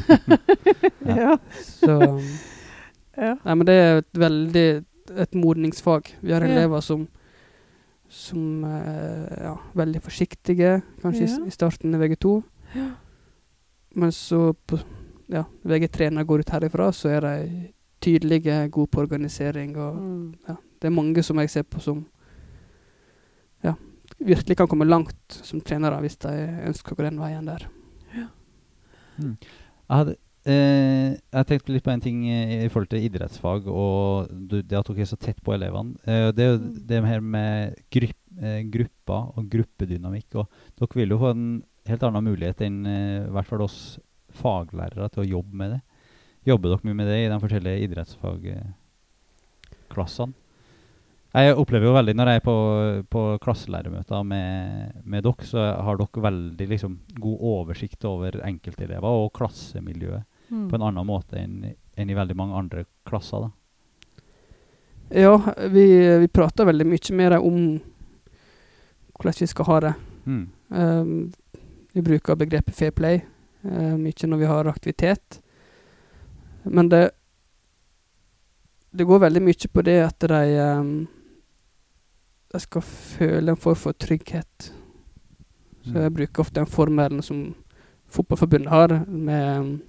[1.22, 1.36] ja.
[1.60, 2.20] så um,
[3.16, 3.34] ja.
[3.44, 4.66] Nei, men det er et veldig
[5.18, 6.12] et modningsfag.
[6.20, 6.50] Vi har Ja.
[6.52, 7.08] elever som
[8.08, 11.44] som er ja, veldig forsiktige, kanskje i Ja.
[11.46, 12.42] i starten i VG2.
[12.74, 12.86] Ja.
[13.94, 14.78] Men så på
[15.28, 19.76] ja, VG3 når jeg går ut herifra, så er de tydelige, gode på organisering.
[19.76, 20.34] Og Mm.
[20.48, 22.06] ja, det er mange som jeg ser på som
[23.64, 23.74] ja,
[24.18, 26.32] virkelig kan komme langt som trenere hvis de
[26.68, 27.62] ønsker å gå den veien der.
[29.18, 29.36] Mm.
[29.38, 30.14] Jeg hadde
[30.46, 34.78] eh, jeg tenkte litt på en ting eh, i forhold til idrettsfag og du, det
[34.78, 35.90] at dere er så tett på elevene.
[36.06, 36.86] Eh, det er jo Mm.
[36.86, 40.34] det her med grupp, eh, grupper og gruppedynamikk.
[40.38, 40.46] Og
[40.78, 43.98] dere vil jo få en helt annen mulighet enn eh, i hvert fall oss
[44.38, 45.82] faglærere til å jobbe med det.
[46.46, 50.32] Jobber dere mye med det i de forskjellige idrettsfagklassene?
[51.34, 52.56] Jeg opplever jo veldig når jeg er på,
[53.12, 59.32] på klasselærermøter med, med dere, så har dere veldig liksom, god oversikt over enkeltelever og
[59.36, 60.70] klassemiljøet Mm.
[60.70, 63.42] på en annen måte enn enn i veldig mange andre klasser.
[63.42, 63.50] da.
[65.10, 65.34] Ja,
[65.68, 65.82] vi,
[66.18, 67.80] vi prater veldig mye mer om
[69.18, 69.92] hvordan vi skal ha det.
[70.24, 70.44] Mm.
[70.68, 71.32] Um,
[71.92, 73.20] vi bruker begrepet fair play
[73.64, 75.40] uh, mye når vi har aktivitet.
[76.64, 77.10] Men det
[78.90, 80.44] Det går veldig mye på det at de
[80.80, 81.08] um,
[82.52, 84.70] De skal føle en form for trygghet.
[85.84, 87.54] Så jeg bruker ofte den formelen som
[88.08, 89.80] Fotballforbundet har, med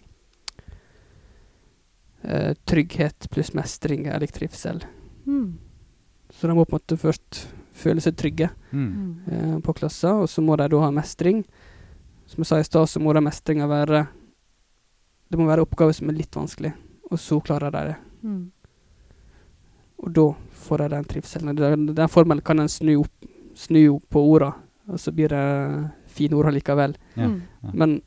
[2.23, 4.83] eh, trygghet pluss mestring eller trivsel.
[5.27, 5.57] Mm.
[6.29, 7.45] Så de må på en måte først
[7.79, 8.89] føle seg trygge Mm.
[8.91, 9.13] Mm.
[9.31, 11.43] eh, på klasser, og så må de da ha mestring.
[12.27, 14.07] Som jeg sa i stad, så må da mestringa være
[15.31, 16.73] Det må være oppgaver som er litt vanskelig,
[17.11, 17.95] og så klarer de det.
[18.23, 18.51] Mm.
[19.99, 20.23] Og da
[20.59, 21.55] får jeg den trivselen.
[21.57, 24.53] Den, den formelen kan en snu opp, snu opp på orda,
[24.89, 25.43] og så blir det
[26.11, 26.95] fine ord likevel.
[27.15, 27.31] Ja.
[27.31, 27.73] Mm.
[27.73, 27.99] Men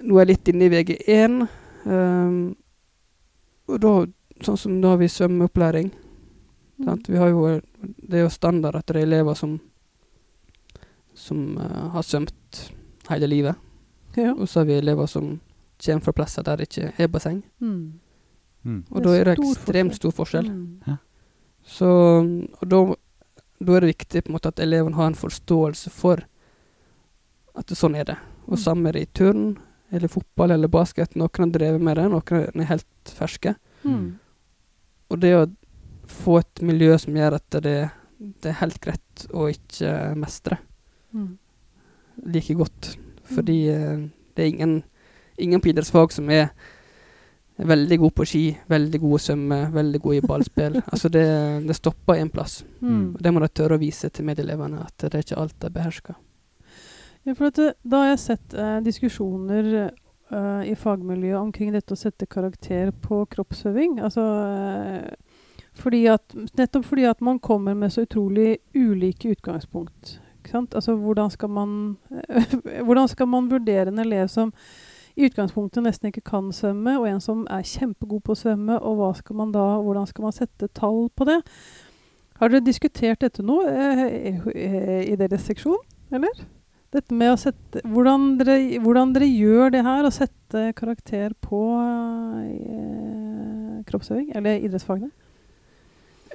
[0.00, 1.42] nå er jeg litt inne i VG1,
[1.84, 2.56] Um,
[3.70, 3.92] og da,
[4.44, 5.90] sånn som da har vi svømmeopplæring.
[6.80, 7.02] Mm.
[7.08, 7.46] Vi har jo,
[7.80, 9.58] det er jo standard at det er elever som,
[11.14, 12.64] som uh, har svømt
[13.10, 13.68] hele livet.
[14.16, 14.34] Ja.
[14.34, 15.38] Og så har vi elever som
[15.80, 17.42] kommer fra plasser der det ikke er basseng.
[17.60, 18.00] Mm.
[18.64, 18.84] Mm.
[18.90, 20.48] Og da er det stor ekstremt stor forskjell.
[20.50, 20.98] Mm.
[21.64, 21.86] Så,
[22.60, 22.80] og da,
[23.60, 26.22] da er det viktig på en måte at eleven har en forståelse for
[27.56, 28.18] at det, sånn er det.
[28.46, 28.62] Og Mm.
[28.64, 29.58] samme er det i turn,
[29.92, 31.14] eller fotball eller basket.
[31.16, 33.56] Noen har drevet med det, noen er helt ferske.
[33.84, 34.18] Mm.
[35.10, 35.46] Og det å
[36.06, 40.58] få et miljø som gjør at det, det er helt greit å ikke mestre
[41.12, 41.38] Mm.
[42.26, 42.96] like godt.
[43.24, 43.96] Fordi eh,
[44.36, 44.82] det er ingen,
[45.38, 46.50] ingen på idrettsfag som er
[47.66, 50.80] veldig god på ski, veldig god å svømme, veldig god i ballspill.
[50.92, 51.26] altså det,
[51.66, 52.60] det stopper én plass.
[52.80, 53.16] Mm.
[53.20, 56.18] Det må de tørre å vise til medelevene, at det er ikke alt de behersker.
[57.28, 62.00] Ja, for det, da har jeg sett eh, diskusjoner eh, i fagmiljøet omkring dette å
[62.00, 63.98] sette karakter på kroppsøving.
[64.00, 70.18] Altså, eh, fordi at, nettopp fordi at man kommer med så utrolig ulike utgangspunkt.
[70.50, 71.74] Altså, hvordan skal, man,
[72.86, 74.54] hvordan skal man vurdere en elev som
[75.20, 79.04] i utgangspunktet nesten ikke kan svømme, og en som er kjempegod på å svømme, og
[79.18, 81.40] skal man da, hvordan skal man sette tall på det?
[82.40, 84.40] Har dere diskutert dette nå eh,
[85.04, 85.80] i, deres seksjon,
[86.14, 86.42] eller?
[86.90, 91.60] Dette med å sette Hvordan dere, hvordan dere gjør det her, å sette karakter på
[92.40, 95.12] eh, kroppsøving, eller idrettsfagene?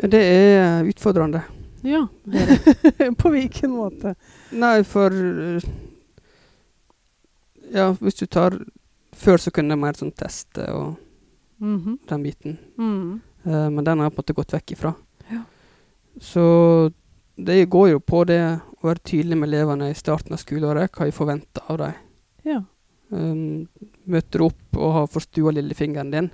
[0.05, 1.41] Det er utfordrende.
[1.85, 2.05] Ja.
[3.21, 4.15] på hvilken måte?
[4.55, 5.13] Nei, for
[7.75, 8.55] Ja, hvis du tar
[9.15, 10.97] Før så kunne jeg mer sånn teste og
[11.61, 11.99] Mhm.
[12.07, 12.57] den biten.
[12.77, 13.21] Mm.
[13.47, 14.95] Uh, men den har jeg på en måte gått vekk ifra.
[15.31, 15.43] Ja.
[16.19, 16.91] Så
[17.37, 21.05] det går jo på det å være tydelig med elevene i starten av skoleåret, hva
[21.07, 21.93] jeg forventer av dem.
[22.43, 22.59] Ja.
[23.09, 23.69] Um,
[24.05, 26.31] møter opp og har forstua lillefingeren din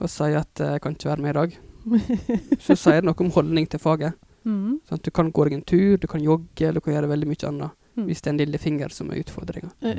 [0.00, 1.58] og sier at eh, 'jeg kan ikke være med i dag',
[2.64, 4.14] så sier det noe om holdning til faget.
[4.44, 4.80] Mm.
[4.88, 5.02] Sant?
[5.04, 7.48] Du kan gå deg en tur, du kan jogge, eller du kan gjøre veldig mye
[7.48, 7.70] annet.
[7.96, 8.06] Mm.
[8.08, 9.70] Hvis det er en lillefinger som er utfordringa.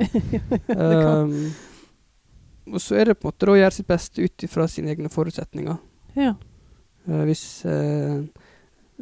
[0.74, 1.52] Um,
[2.72, 5.10] og så er det på en måte å gjøre sitt beste ut ifra sine egne
[5.12, 5.76] forutsetninger.
[6.16, 6.32] Ja.
[7.06, 8.24] Uh, hvis uh,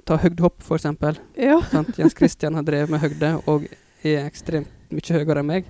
[0.08, 1.18] Ta høgdehopp, for eksempel.
[1.36, 1.58] Ja.
[1.70, 1.92] Sant?
[2.00, 3.66] Jens Christian har drevet med høgde og
[4.02, 5.68] er ekstremt mye høyere enn meg.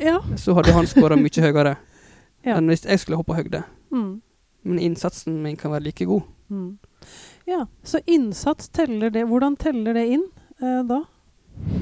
[0.00, 0.18] ja.
[0.38, 1.76] Så hadde han skåra mye høyere
[2.44, 2.56] Ja.
[2.58, 3.62] enn hvis jeg skulle hoppa høgde.
[3.94, 4.20] Mm.
[4.68, 6.22] Men innsatsen min kan være like god.
[6.52, 6.78] Mm.
[7.48, 9.24] Ja, så innsats teller det.
[9.26, 10.24] Hvordan teller det inn
[10.62, 11.00] eh, da?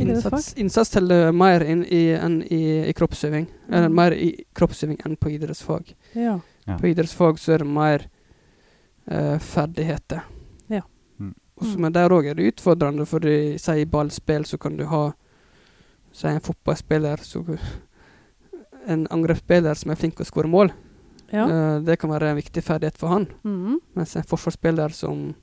[0.00, 3.46] Innsats, innsats teller mer inn i, enn i, i kroppsøving.
[3.68, 3.94] Eller Mm.
[3.94, 5.94] mer i kroppsøving enn på idrettsfag.
[6.14, 6.40] Ja.
[6.66, 6.76] Ja.
[6.78, 8.06] På idrettsfag så er det mer
[9.10, 10.20] uh, ferdigheter.
[10.68, 10.82] Ja.
[11.18, 11.34] Mm.
[11.56, 11.80] Og så- Mm.
[11.80, 15.12] Men der òg er det utfordrende, for i- si i ballspill så kan du ha
[16.12, 17.44] Si en fotballspiller så
[18.86, 20.72] En angrepsspiller som er flink til å skåre mål.
[21.32, 21.44] ja.
[21.46, 23.26] Uh, det kan være en viktig ferdighet for han.
[23.44, 23.78] Mm.
[23.94, 25.34] Mens en forsvarsspiller som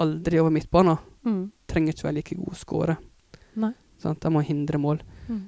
[0.00, 1.50] aldri over midtbanen, Mm.
[1.68, 2.96] trenger ikke være like god å skåre.
[3.56, 3.72] Nei.
[3.98, 4.20] Sant?
[4.20, 5.00] De må hindre mål.
[5.28, 5.44] Mm.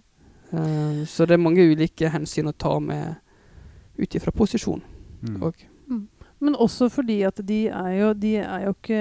[0.53, 3.17] Uh, så det er mange ulike hensyn å ta med
[3.99, 4.81] ut ifra posisjon.
[5.23, 5.43] Mm.
[5.43, 5.55] Og,
[6.41, 8.99] Men også fordi at de er jo, de er jo ikke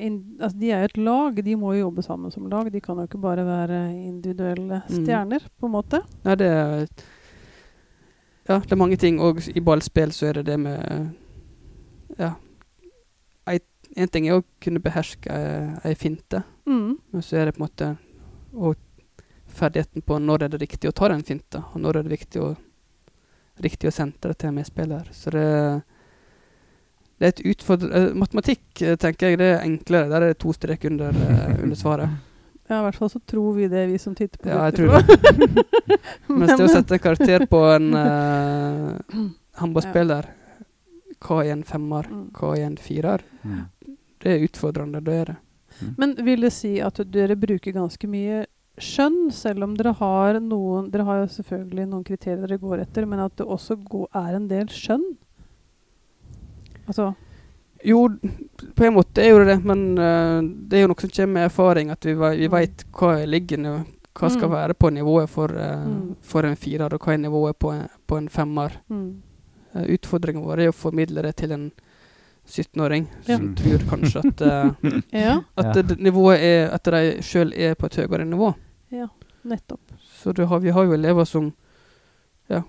[0.00, 1.42] in, altså De er jo et lag.
[1.44, 2.70] De må jo jobbe sammen som lag.
[2.72, 5.04] De kan jo ikke bare være individuelle Mm.
[5.04, 6.00] stjerner, på en måte.
[6.24, 6.86] nei, det er
[8.48, 9.20] Ja, det er mange ting.
[9.20, 11.14] Og i ballspill så er det det med
[12.18, 12.34] Ja.
[13.96, 15.30] En ting er å kunne beherske
[15.84, 16.98] ei finte, Mm.
[17.12, 17.98] men så er det på en måte
[18.54, 18.74] å
[19.58, 22.42] ferdigheten på når er det riktig å ta den finta, og når er det viktig
[22.44, 22.52] å,
[23.64, 25.08] riktig å sentre til en medspiller.
[25.12, 25.44] Så det,
[27.18, 27.90] det er et utfordr...
[27.90, 30.10] eh, matematikk, eh, tenker jeg, det er enklere.
[30.12, 32.24] Der er det to strek under, eh, under svaret.
[32.68, 34.50] Ja, i hvert fall så tror vi det, vi som titter på.
[34.52, 35.64] Ja, jeg tror det.
[36.28, 39.22] Mens det å sette en karakter på en uh,
[39.62, 40.28] håndballspiller
[41.24, 42.10] Hva er en femmer?
[42.12, 42.26] Mm.
[42.36, 43.24] Hva er en firer?
[43.40, 43.62] Mm.
[44.20, 45.00] Det er utfordrende.
[45.06, 45.38] Det er det.
[45.96, 48.46] Men vil det si at dere bruker ganske mye
[48.78, 53.06] skjønn, selv om dere har noen Dere har jo selvfølgelig noen kriterier dere går etter,
[53.06, 55.04] men at det også går, er en del skjønn?
[56.88, 57.14] Altså
[57.84, 58.08] Jo,
[58.74, 61.44] på en måte er jo det men uh, det er jo noe som kommer med
[61.46, 61.90] erfaring.
[61.94, 62.50] At vi, vi Mm.
[62.50, 63.84] veit hva er liggende,
[64.18, 64.54] hva skal Mm.
[64.56, 66.16] være på nivået for, uh, Mm.
[66.20, 68.70] for en firer, og hva er nivået på en, på en femmer.
[68.90, 69.22] mm.
[69.74, 71.70] Uh, Utfordringen vår er å formidle det til en
[72.48, 73.36] 17-åring Ja.
[73.36, 77.96] som tror kanskje at, uh, Ja, at nivået er At de sjøl er på et
[77.96, 78.54] høyere nivå.
[78.90, 79.06] ja,
[79.44, 79.80] nettopp.
[80.22, 81.52] Så du har, vi har jo elever som
[82.50, 82.62] ja,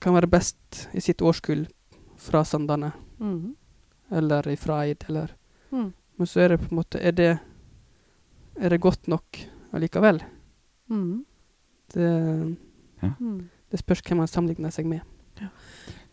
[0.00, 1.66] kan være best i sitt årskull
[2.16, 3.54] fra Sandane, Mm.
[4.10, 5.30] eller fra Eid, eller
[5.72, 5.92] Mm.
[6.18, 7.38] Men så er det på en måte Er det,
[8.60, 9.38] er det godt nok
[9.72, 10.22] allikevel?
[10.88, 11.24] Mm.
[11.94, 12.56] Det,
[13.02, 13.10] ja.
[13.70, 15.00] det spørs hvem man sammenligner seg med.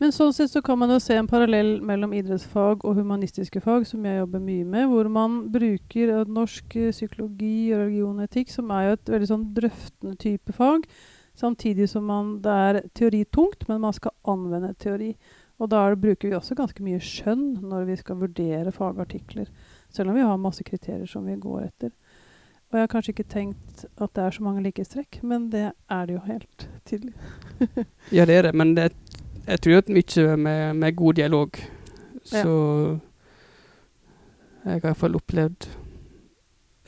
[0.02, 3.86] Men sånn sett så kan man jo se en parallell mellom idrettsfag og humanistiske fag,
[3.88, 8.26] som jeg jobber mye med, hvor man bruker eh, norsk eh, psykologi og religion og
[8.26, 10.90] etikk, som er jo et veldig sånn drøftende type fag,
[11.40, 15.14] samtidig som man, det er teoritungt, men man skal anvende teori.
[15.62, 19.48] Og da er bruker vi også ganske mye skjønn når vi skal vurdere fagartikler,
[19.94, 21.94] selv om vi har masse kriterier som vi går etter.
[22.74, 26.06] Og jeg har kanskje ikke tenkt at det er så mange likhetstrekk, men det er
[26.10, 27.14] det jo helt tydelig.
[28.18, 28.88] Ja, det er det, men det,
[29.46, 31.60] jeg tror at mye med, med god dialog
[32.26, 32.54] Så
[34.64, 35.68] jeg har iallfall opplevd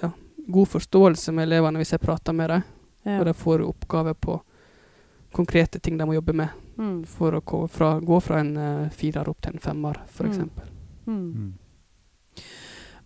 [0.02, 0.10] ja,
[0.48, 2.64] god forståelse med elevene hvis jeg prater med dem,
[3.06, 3.20] Ja.
[3.20, 4.40] og de får oppgaver på
[5.36, 7.06] konkrete ting de må jobbe med, Mm.
[7.06, 10.38] for å gå fra, gå fra en uh, firer opp til en femmer, f.eks.
[10.38, 10.50] Mm.
[11.06, 11.54] Mm.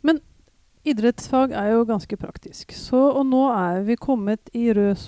[0.04, 0.20] Mm.
[0.89, 2.73] Idrettsfag er jo ganske praktisk.
[2.75, 5.02] Så, og nå er vi kommet i rød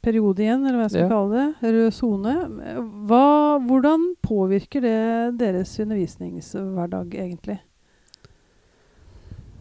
[0.00, 1.10] periode igjen, eller hva jeg skal Ja.
[1.12, 1.72] kalle det.
[1.74, 2.34] Rød sone.
[3.68, 7.60] Hvordan påvirker det deres undervisningshverdag, egentlig?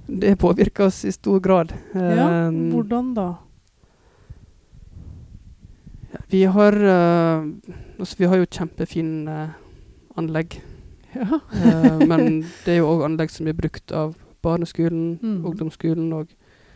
[0.10, 1.74] Det påvirker oss i stor grad.
[1.94, 3.34] Ja, um, hvordan da?
[6.30, 7.46] vi har uh,
[8.00, 9.50] altså, Vi har jo kjempefine uh,
[10.18, 10.62] anlegg.
[11.14, 11.40] Ja.
[11.52, 15.46] uh, men det er jo òg anlegg som blir brukt av barneskolen, Mm.
[15.46, 16.28] ungdomsskolen og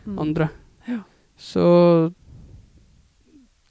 [0.06, 0.18] Mm.
[0.18, 0.48] andre.
[0.88, 0.98] Ja.
[1.36, 2.12] Så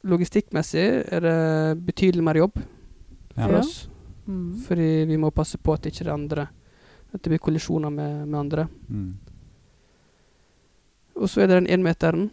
[0.03, 2.57] logistikkmessig er det betydelig mer jobb
[3.37, 3.43] Ja.
[3.45, 3.59] for Ja.
[3.59, 3.87] oss.
[4.27, 4.53] Mm.
[4.67, 6.47] Fordi vi må passe på at ikke det andre
[7.13, 8.67] At det blir kollisjoner med, med andre.
[8.89, 9.13] Mm.
[11.15, 12.29] Og så er det den énmeteren.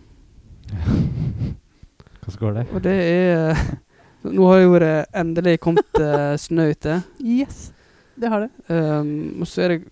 [2.24, 2.66] Hvordan går det?
[2.72, 3.54] Og det er
[4.24, 7.02] Nå har jo det endelig kommet eh, snø ute.
[7.24, 7.72] Yes,
[8.20, 8.50] det har det.
[8.68, 9.88] Um, og så er det.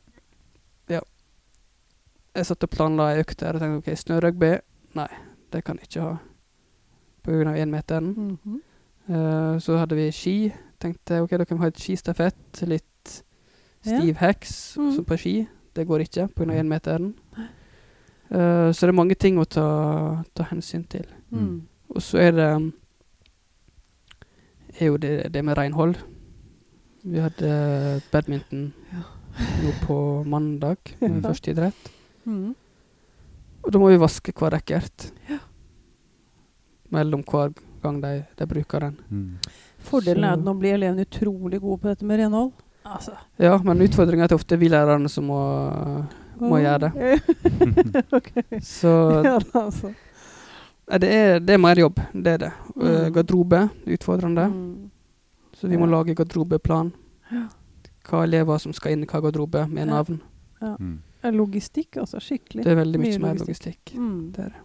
[2.39, 4.51] Jeg satt og planla ei økt der og tenkte OK, snørugby?
[4.95, 5.09] Nei,
[5.53, 6.17] det kan jeg ikke ha.
[7.25, 8.61] På grunn av -hmm.
[9.09, 10.53] Uh, så hadde vi ski.
[10.81, 12.63] Tenkte ok, da kan vi ha et skistafett.
[12.63, 13.25] Litt
[13.85, 14.01] Ja.
[14.01, 14.89] stiv heks mm.
[14.89, 15.49] også på ski.
[15.75, 16.53] Det går ikke pga.
[16.53, 17.15] énmeteren.
[18.31, 21.07] Uh, så det er mange ting å ta, ta hensyn til.
[21.31, 21.63] Mm.
[21.89, 22.73] Og så er det
[24.81, 25.95] er jo det, det med renhold.
[27.03, 28.75] Vi hadde badminton
[29.63, 31.29] nå på mandag, med Ja.
[31.29, 31.98] første idrett.
[32.29, 32.55] Mm.
[33.65, 35.09] Og da må vi vaske hver racket.
[35.31, 35.39] Ja.
[36.95, 38.97] Mellom hver gang de, de bruker den.
[39.11, 39.53] Mm.
[39.89, 42.53] Fordelen er at nå blir elevene utrolig gode på dette med renhold.
[42.89, 43.13] Altså.
[43.41, 45.39] Ja, men utfordringa er at det ofte er vi lærerne som må,
[46.41, 46.93] må gjøre det.
[48.65, 48.93] Så
[49.27, 49.93] Ja, da, altså.
[50.89, 52.53] Det, er, det er mer jobb, det er det.
[52.73, 53.13] Uh, Mm.
[53.13, 54.91] garderobe er utfordrende, Mm.
[55.59, 55.91] så vi må Ja.
[55.99, 56.93] lage garderobeplan.
[57.33, 57.43] Ja.
[58.09, 59.91] Hva elever som skal inn i hva garderobe, med Ja.
[59.93, 60.21] navn.
[60.79, 60.99] Mm.
[61.25, 62.21] Logistikk, altså.
[62.23, 62.65] Skikkelig.
[62.65, 63.95] Det er veldig Mye mye er logistikk.
[63.95, 63.95] logistikk.
[63.99, 64.33] Mm.
[64.33, 64.65] Det er det.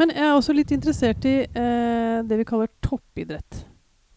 [0.00, 3.66] Men jeg er også litt interessert i eh, det vi kaller toppidrett.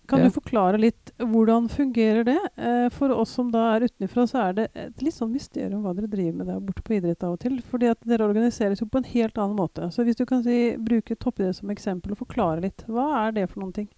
[0.07, 0.25] Kan Ja.
[0.27, 2.37] du forklare litt hvordan fungerer det?
[2.57, 5.93] Eh, for oss som da er utenfra, så er det et litt sånn mysterium hva
[5.95, 7.59] dere driver med der borte på idrett av og til.
[7.61, 9.89] Fordi at dere organiseres jo på en helt annen måte.
[9.91, 13.49] Så hvis du kan si, bruke toppidrett som eksempel og forklare litt, hva er det
[13.49, 13.89] for noen ting?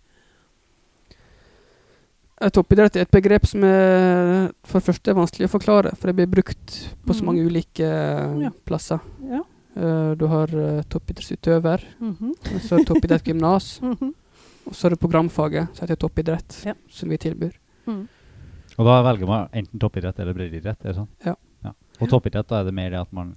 [2.41, 6.11] Eh, Toppidrett er et begrep som er for det første er vanskelig å forklare, for
[6.11, 6.73] det blir brukt
[7.05, 7.25] på så Mm.
[7.25, 8.49] mange ulike eh, Ja.
[8.65, 8.99] plasser.
[9.23, 9.41] Ja.
[9.77, 14.13] Uh, du har uh, toppidrettsutøver, mm og så toppidrettsgymnas, Mhm.
[14.67, 16.73] og så er det programfaget som heter toppidrett, Ja.
[16.89, 17.51] som vi tilbyr.
[17.85, 18.07] Mm.
[18.79, 20.79] Og da velger man enten toppidrett eller breddeidrett?
[20.79, 21.07] er det sånn?
[21.25, 21.35] Ja.
[22.01, 23.35] Og toppidrett, da er det mer det at man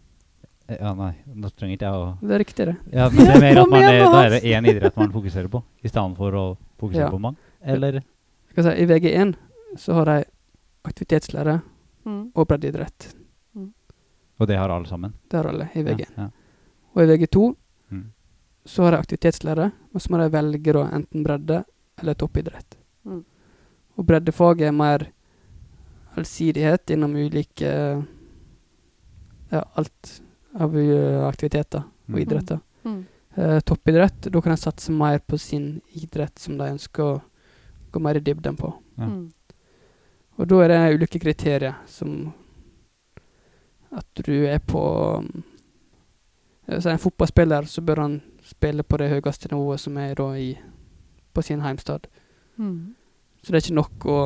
[0.68, 2.76] Ja, nei, nå trenger ikke jeg å Det er riktig, det.
[2.92, 5.48] ja, men det er mer at man er, Da er det én idrett man fokuserer
[5.48, 7.10] på, i stedet for å fokusere Ja.
[7.10, 7.36] på mange?
[7.64, 8.02] Eller?
[8.58, 9.34] Skal jeg si, I VG1
[9.78, 10.24] så har de
[10.88, 11.60] aktivitetslære
[12.08, 12.32] Mm.
[12.34, 13.14] og breddeidrett.
[14.40, 15.12] Og det har alle sammen?
[15.30, 16.06] Det har alle i VG1.
[16.16, 16.28] Ja, ja.
[16.94, 17.56] Og i VG2
[17.90, 18.04] Mm.
[18.66, 21.64] så har de aktivitetslære, og så må de velge da enten bredde
[21.98, 22.76] eller toppidrett.
[23.04, 23.24] Mm.
[23.98, 25.06] Og breddefaget er mer
[26.16, 28.04] allsidighet innom ulike
[29.50, 30.22] Ja, alt
[30.60, 32.18] av uh, aktiviteter og Mm.
[32.22, 32.60] idretter.
[32.84, 33.06] Mm.
[33.36, 37.22] Eh, toppidrett, da kan de satse mer på sin idrett som de ønsker å
[37.92, 38.72] gå mer i dybden på.
[38.98, 39.06] Ja.
[39.06, 39.30] Mm.
[40.38, 42.32] Og da er det ulike kriterier som
[43.90, 44.82] at du er på
[45.18, 45.42] um,
[46.68, 50.52] eh, en fotballspiller så bør han spille på det høyeste nivået som er da i
[51.34, 52.06] på sin heimstad.
[52.56, 52.94] Mm.
[53.42, 54.18] Så det er ikke nok å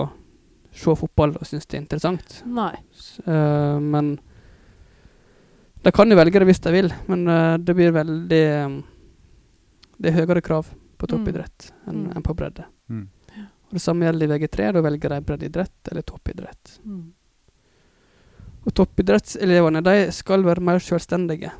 [0.72, 2.42] se fotball og synes det er interessant.
[2.48, 2.74] Nei.
[2.92, 4.18] Så, uh, men
[5.82, 8.82] de kan jo velge det hvis de vil, men uh, det blir veldig um,
[10.02, 10.66] Det er høyere krav
[10.98, 11.10] på Mm.
[11.10, 12.16] toppidrett enn Mm.
[12.16, 12.64] enn på bredde.
[13.72, 13.74] Mm.
[13.74, 14.72] Og Det samme gjelder i VG3.
[14.76, 16.74] Da velger de breddeidrett eller toppidrett.
[16.84, 17.12] Mm.
[18.66, 21.50] Og toppidrettselevene de skal være mer selvstendige.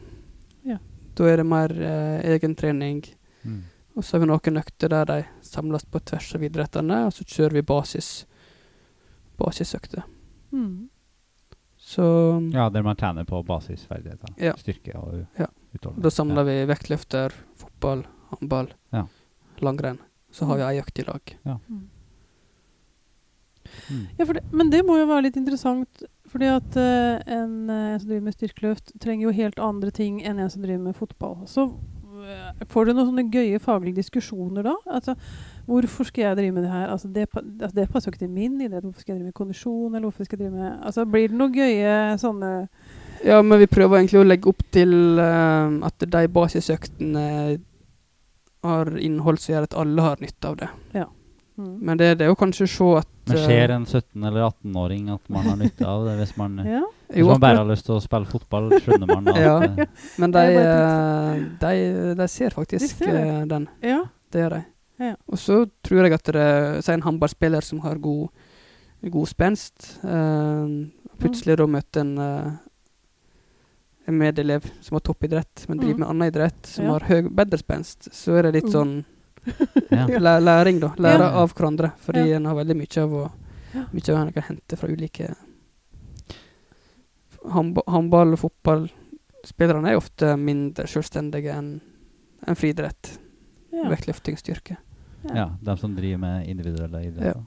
[0.68, 0.77] Ja.
[1.16, 3.01] Da er det mer eh, egentrening.
[3.44, 3.62] Mm.
[3.96, 7.25] Og så har vi noen økter der de samles på tvers av idrettene, og så
[7.25, 8.27] kjører vi basis
[9.40, 10.03] basisøkter.
[10.53, 10.88] Mm.
[11.83, 12.05] Så
[12.55, 14.35] Ja, der man trener på basisferdigheter.
[14.38, 14.53] Ja.
[14.57, 15.46] Styrke og Ja.
[15.75, 16.03] utholdenhet.
[16.03, 19.07] da samler vi vektløfter, fotball, håndball, Ja.
[19.61, 19.98] langrenn.
[20.31, 21.37] Så har vi ei økt i lag.
[21.68, 21.88] Mm.
[23.91, 24.05] Mm.
[24.19, 28.01] Ja, det, men det må jo være litt interessant, fordi at uh, en, eh, en
[28.01, 31.43] som driver med styrkeløft, trenger jo helt andre ting enn en som driver med fotball.
[31.51, 34.77] Så uh, får du noen sånne gøye faglige diskusjoner da?
[34.87, 35.17] Altså,
[35.69, 36.87] hvorfor skal jeg drive med det her?
[36.95, 38.87] Altså, det, altså, det passer jo ikke til min idrett.
[38.87, 39.91] Hvorfor skal jeg drive med kondisjon?
[39.93, 42.55] Eller hvorfor skal jeg drive med Altså, blir det noen gøye sånne
[43.23, 47.27] Ja, men vi prøver egentlig å legge opp til uh, at de basisøktene
[48.63, 50.71] har innhold som gjør at alle har nytte av det.
[51.62, 51.79] Mm.
[51.88, 54.46] Men det, det er jo kanskje å se at Men eh, ser en 17- eller
[54.51, 56.81] 18-åring at man har nytte av det hvis man, Ja.
[57.09, 59.55] hvis jo, man bare har lyst til å spille fotball, skjønner man at Ja.
[59.62, 59.87] eh,
[60.18, 63.68] Men de, eh, de, de ser faktisk De ser eh, den.
[63.83, 64.03] ja.
[64.33, 64.64] Det gjør de.
[65.03, 65.14] Ja.
[65.29, 68.29] Og så tror jeg at det er en håndballspiller som har god,
[69.12, 70.64] god spenst, uh,
[71.18, 72.53] plutselig da møter en uh,
[74.09, 76.01] en medelev som har toppidrett, men driver Mm.
[76.01, 76.92] med annen idrett, som Ja.
[76.92, 78.72] har høy, bedre spenst, så er det litt Mm.
[78.72, 79.05] sånn
[79.91, 80.07] ja.
[80.41, 80.93] læring, da.
[80.97, 81.31] Lære Ja.
[81.43, 81.93] av hverandre.
[81.99, 82.37] Fordi Ja.
[82.37, 83.31] en har veldig mye av å
[83.93, 85.35] Mye av kan hente fra ulike
[87.45, 91.81] Håndba- Håndball- og fotballspillerne er ofte mindre selvstendige enn
[92.47, 93.19] en friidrett.
[93.73, 93.89] ja.
[93.89, 94.77] Vektløftingsstyrke.
[95.35, 97.45] ja, de som driver med individuelle idretter.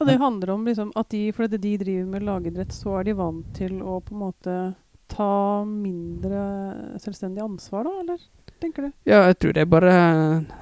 [0.00, 3.12] Og det handler om liksom at de, fordi de driver med lagidrett, så er de
[3.14, 4.74] vant til å på en måte
[5.08, 8.18] ta mindre selvstendig ansvar, da, eller?
[8.60, 8.90] Tenker du?
[9.06, 9.92] Ja, jeg tror det bare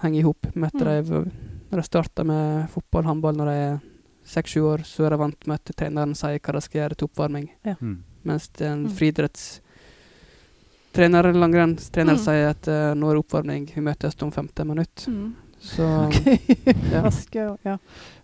[0.03, 0.81] henger i hop med at Mm.
[1.25, 1.31] de
[1.71, 3.79] Når de starter med fotball håndball når de er
[4.25, 7.09] seks-sju år, så er de vant med at treneren sier hva de skal gjøre til
[7.09, 7.49] oppvarming.
[7.81, 7.99] Mm.
[8.25, 8.91] Mens en Mm.
[8.91, 12.19] friidrettstrener langrennstrener Mm.
[12.25, 15.33] sier at uh, nå er det oppvarming, vi møtes om 15 minutter.
[15.67, 16.39] Så okay.
[16.95, 17.01] ja.
[17.05, 17.77] Vaske, ja.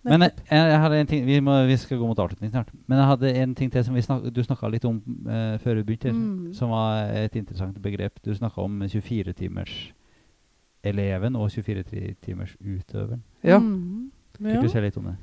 [0.07, 2.69] Men jeg, jeg hadde en ting vi, må, vi skal gå mot avslutning snart.
[2.87, 4.95] Men jeg hadde en ting til som vi snak, du snakka litt om
[5.27, 6.53] uh, før vi begynte, Mm.
[6.55, 8.13] som var et interessant begrep.
[8.25, 13.21] Du snakka om 24-timers-eleven og 24-timers-utøveren.
[13.43, 13.57] ja.
[13.59, 14.11] Mm.
[14.37, 14.61] Kan ja.
[14.61, 15.15] du si litt om det?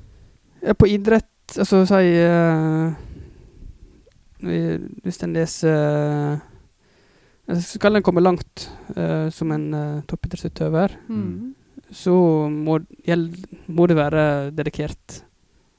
[0.63, 2.93] Ja, på idrett, altså si uh,
[5.03, 6.37] Hvis en leser
[7.51, 11.55] uh, Skal en komme langt uh, som en uh, toppidrettsutøver, Mm.
[11.91, 12.13] Så
[12.49, 12.79] må,
[13.67, 15.23] må det være dedikert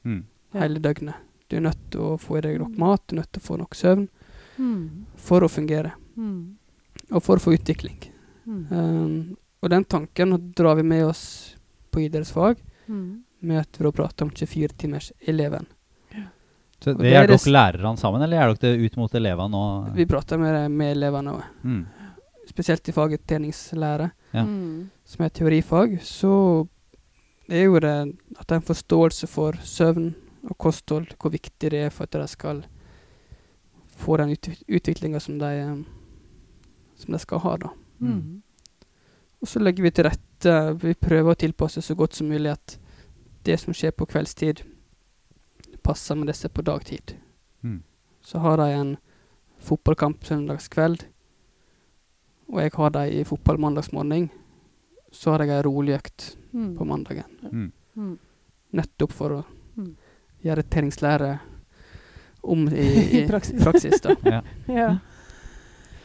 [0.04, 0.24] Mm.
[0.52, 1.14] Hele døgnet.
[1.48, 3.46] Du er nødt til å få i deg nok mat, du er nødt til å
[3.46, 4.08] få nok søvn
[4.58, 5.04] Mm.
[5.16, 6.56] for å fungere, Mm.
[7.12, 7.96] og for å få utvikling.
[8.46, 8.66] Mm.
[8.72, 11.54] Um, og den tanken drar vi med oss
[11.92, 12.56] på idrettsfag,
[12.88, 13.22] Mm.
[13.42, 15.66] med at vi da prater om 24-timers-eleven.
[16.82, 19.54] Så Og det det gjør er dere lærerne sammen, eller er dere ut mot elevene?
[19.54, 21.42] Og, Vi prater med, med elevene òg.
[21.64, 21.86] mm.
[22.48, 24.46] spesielt i faget treningslære, Ja.
[24.48, 24.90] Mm.
[25.04, 26.66] som er teorifag, så
[27.48, 27.96] er jo det
[28.38, 30.14] at de har forståelse for søvn
[30.48, 32.62] og kosthold, hvor viktig det er for at de skal
[34.02, 35.84] få den ut, utviklinga som, de,
[36.96, 37.56] som de skal ha.
[37.56, 37.68] da.
[37.98, 38.42] Mm.
[39.40, 42.78] Og så legger vi til rette, vi prøver å tilpasse så godt som mulig at
[43.46, 44.62] det som skjer på kveldstid,
[45.82, 47.16] passer med det som er på dagtid.
[47.62, 47.82] Mm.
[48.22, 48.92] Så har de en
[49.62, 51.04] fotballkamp søndagskveld,
[52.52, 54.28] og jeg har dem i fotball mandagsmorgen.
[55.12, 56.74] Så har jeg ei rolig økt Mm.
[56.76, 57.24] på mandagen.
[57.50, 57.72] Mm.
[57.96, 58.18] Mm.
[58.76, 59.44] Nettopp for å
[59.76, 59.94] Mm.
[60.44, 61.38] gjøre treningslære
[62.44, 63.62] om i, i I praksis.
[63.64, 64.14] praksis da.
[64.24, 64.42] Ja.
[64.68, 64.98] Ja.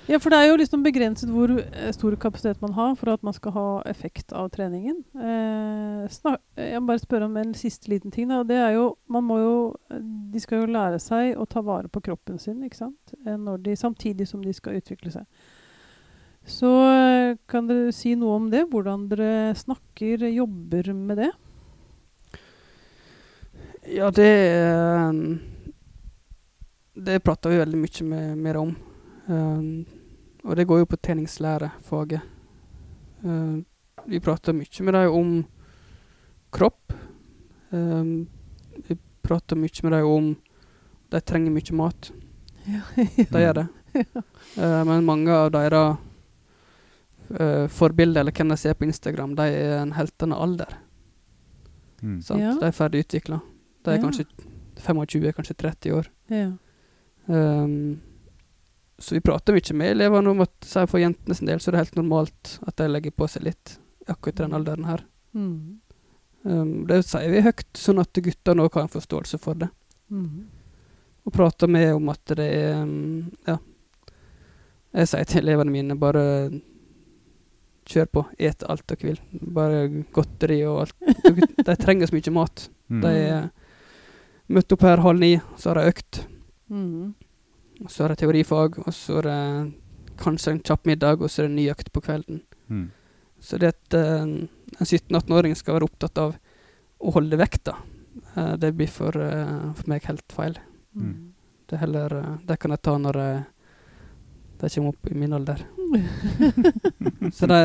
[0.07, 3.23] Ja, for det er jo liksom begrenset hvor eh, stor kapasitet man har for at
[3.27, 5.01] man skal ha effekt av treningen.
[5.19, 8.29] Eh, snak, jeg må bare spørre om en siste liten ting.
[8.31, 8.39] Da.
[8.47, 9.75] Det er jo, man må jo,
[10.31, 13.11] de skal jo lære seg å ta vare på kroppen sin ikke sant?
[13.25, 15.25] Eh, Når de, samtidig som de skal utvikle seg.
[16.47, 18.63] Så eh, kan dere si noe om det?
[18.71, 21.31] Hvordan dere snakker, jobber med det?
[23.87, 25.11] Ja, det eh,
[26.93, 28.71] Det prater vi veldig mye med, mer om.
[29.27, 29.85] Um,
[30.47, 32.23] og det går jo på treningslærefaget.
[33.27, 33.59] Uh,
[34.07, 35.35] vi prater mye med dem om
[36.49, 36.95] kropp.
[37.69, 38.27] Um,
[38.87, 40.33] vi prater mye med dem om
[41.11, 42.11] de trenger mye mat.
[42.67, 42.81] Ja.
[43.31, 43.67] De gjør det.
[44.57, 46.06] Uh, men mange av deres
[47.39, 50.77] uh, forbilder, eller hvem de ser på Instagram, de er en heltende alder.
[52.01, 52.21] Mm.
[52.21, 52.41] Sant?
[52.41, 52.53] Ja.
[52.59, 53.39] De er ferdig utvikla.
[53.83, 54.01] De er Ja.
[54.03, 54.25] kanskje
[54.77, 56.07] 25, kanskje 30 år.
[56.29, 56.51] ja.
[57.27, 57.99] Um,
[58.99, 61.81] så vi prater mye med elevene om at for jentene sin del så er det
[61.83, 63.73] helt normalt at de legger på seg litt
[64.07, 65.03] akkurat i den alderen her.
[65.35, 65.79] Mm.
[66.47, 69.67] Um, det sier vi høyt, sånn at guttene òg har en forståelse for det.
[70.09, 70.47] Mm.
[71.27, 73.57] Og prater med om at det er um, Ja.
[74.95, 76.23] Jeg sier til elevene mine bare
[77.87, 79.21] kjør på, et alt dere vil.
[79.55, 79.85] Bare
[80.15, 80.97] godteri og alt.
[81.23, 82.67] De, de trenger så mye mat.
[82.87, 83.01] Mm.
[83.03, 83.47] De er
[84.53, 86.21] møtt opp her halv ni, så har de økt.
[86.71, 87.15] Mm.
[87.87, 89.41] Så er det teorifag, og så er det
[90.17, 92.41] kanskje en kjapp middag, og så er det en ny økt på kvelden.
[92.67, 92.87] Mm.
[93.39, 96.37] Så det at eh, en 17-18-åring skal være opptatt av
[96.97, 97.75] å holde vekta,
[98.33, 100.57] eh, det blir for, eh, for meg helt feil.
[100.97, 101.13] Mm.
[101.67, 102.17] Det, er heller,
[102.47, 103.45] det kan jeg ta når jeg,
[104.61, 105.63] de kommer opp i min alder.
[107.37, 107.59] Så de,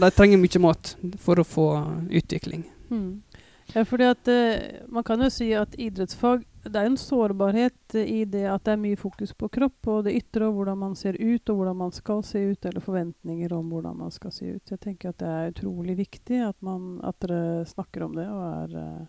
[0.00, 1.68] de trenger mye mat for å få
[2.10, 2.66] utvikling.
[2.90, 3.22] Mm.
[3.74, 8.08] Ja, fordi at uh, Man kan jo si at idrettsfag det er en sårbarhet eh,
[8.10, 10.96] i det at det er mye fokus på kropp og det ytre, og hvordan man
[10.98, 14.48] ser ut, og hvordan man skal se ut, eller forventninger om hvordan man skal se
[14.56, 14.72] ut.
[14.72, 18.26] Jeg tenker at det er utrolig viktig at, man, at dere snakker om det.
[18.26, 18.74] og er...
[18.82, 19.04] uh,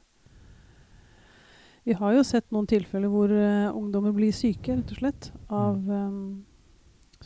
[1.87, 5.29] vi har jo sett noen tilfeller hvor uh, ungdommer blir syke, rett og slett.
[5.47, 6.17] Av, eh,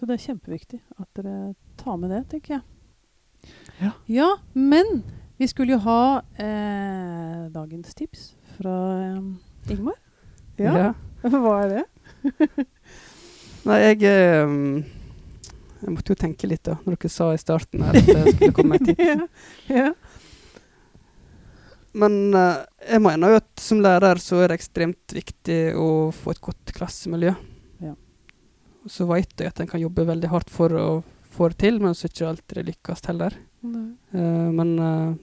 [0.01, 2.61] så det er kjempeviktig at dere tar med det, tenker jeg.
[3.77, 3.91] Ja.
[4.09, 5.03] ja men
[5.37, 8.23] vi skulle jo ha eh, dagens tips
[8.55, 9.99] fra eh, Ingmar.
[10.57, 10.95] Ja.
[11.21, 11.83] Hva er det?
[13.69, 14.57] Nei, jeg eh,
[15.83, 18.57] Jeg måtte jo tenke litt, da, når dere sa i starten her at det skulle
[18.57, 19.05] komme et tips.
[19.05, 19.29] ja.
[19.69, 19.93] ja.
[21.93, 26.33] Men eh, jeg mener jo at som lærer så er det ekstremt viktig å få
[26.33, 27.37] et godt klassemiljø.
[28.81, 28.89] Ja.
[28.89, 30.85] Så vet jeg at en kan jobbe veldig hardt for å
[31.31, 33.35] få det til, men så ikke alltid det lykkes heller.
[33.63, 35.13] Eh, men uh,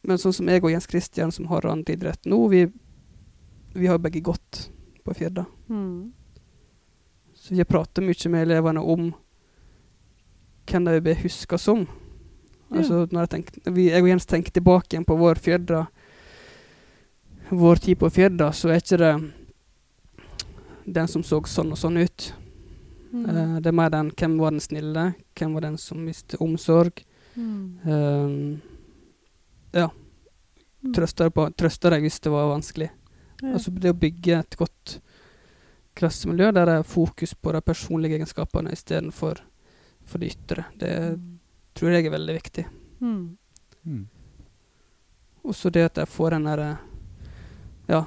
[0.00, 2.62] Men sånn som jeg og Jens Christian, som har annen idrett nå, vi,
[3.76, 4.70] vi har begge gått
[5.04, 5.44] på Firda.
[5.68, 6.12] Mm.
[7.36, 9.10] Så vi har pratet mye med elevene om
[10.70, 11.84] hvem de vil bli huska som.
[12.70, 15.84] Altså, når jeg, tenker, vi, jeg og Jens tenker tilbake igjen på vår Firda,
[17.50, 19.14] vår tid på Firda, så er ikke det
[20.92, 22.32] den som så sånn og sånn ut.
[23.12, 23.24] Mm.
[23.26, 25.06] Uh, det er mer den hvem var den snille,
[25.38, 27.04] hvem var den som mistet omsorg.
[27.34, 27.64] Mm.
[27.86, 28.70] Uh,
[29.76, 29.90] ja,
[30.94, 32.88] Trøste deg hvis det var vanskelig.
[33.40, 33.52] Ja.
[33.54, 35.00] Altså det å bygge et godt
[35.98, 39.42] klassemiljø der det er fokus på de personlige egenskapene istedenfor
[40.06, 41.38] for det ytre, det Mm.
[41.74, 42.66] tror jeg er veldig viktig.
[43.00, 43.36] Mm.
[43.84, 44.08] Mm.
[45.44, 46.78] Og så det at jeg får den derre
[47.88, 48.04] ja,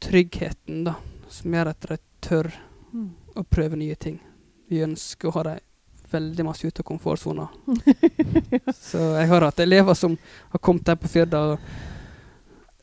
[0.00, 0.94] tryggheten, da,
[1.28, 2.50] som gjør at de tør
[2.92, 3.10] Mm.
[3.38, 4.16] å prøve nye ting.
[4.68, 5.58] Vi ønsker å ha dem
[6.10, 7.44] veldig masse ut av komfortsona.
[8.74, 10.16] Så jeg har hatt elever som
[10.50, 11.58] har kommet her på Firda og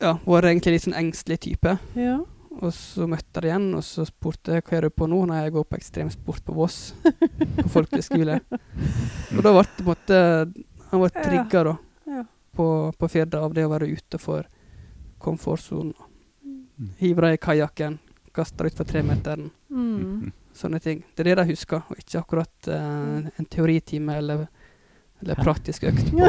[0.00, 1.74] ja, vært egentlig litt sånn engstelig type.
[1.98, 2.16] Ja.
[2.58, 5.42] Og så møtte jeg igjen, og så spurte jeg hva gjør du på nå når
[5.44, 6.78] jeg går på ekstremsport på Voss.
[7.04, 8.40] på folkeskole.
[9.36, 10.22] Og da ble det på en måte
[10.88, 11.22] Han ble Ja.
[11.22, 11.76] trigga da,
[12.08, 12.24] Ja.
[12.56, 12.66] på,
[12.96, 14.46] på Firda av det å være utenfor
[15.20, 15.92] komfortsonen.
[16.42, 16.90] Mm.
[16.96, 17.98] Hive deg i kajakken,
[18.38, 19.50] kaste deg utfor tremeteren.
[19.70, 20.30] Mm.
[20.58, 21.04] Sånne ting.
[21.14, 24.46] Det er det de husker, og ikke akkurat uh, en teoritime eller,
[25.22, 26.26] eller praktisk økt på,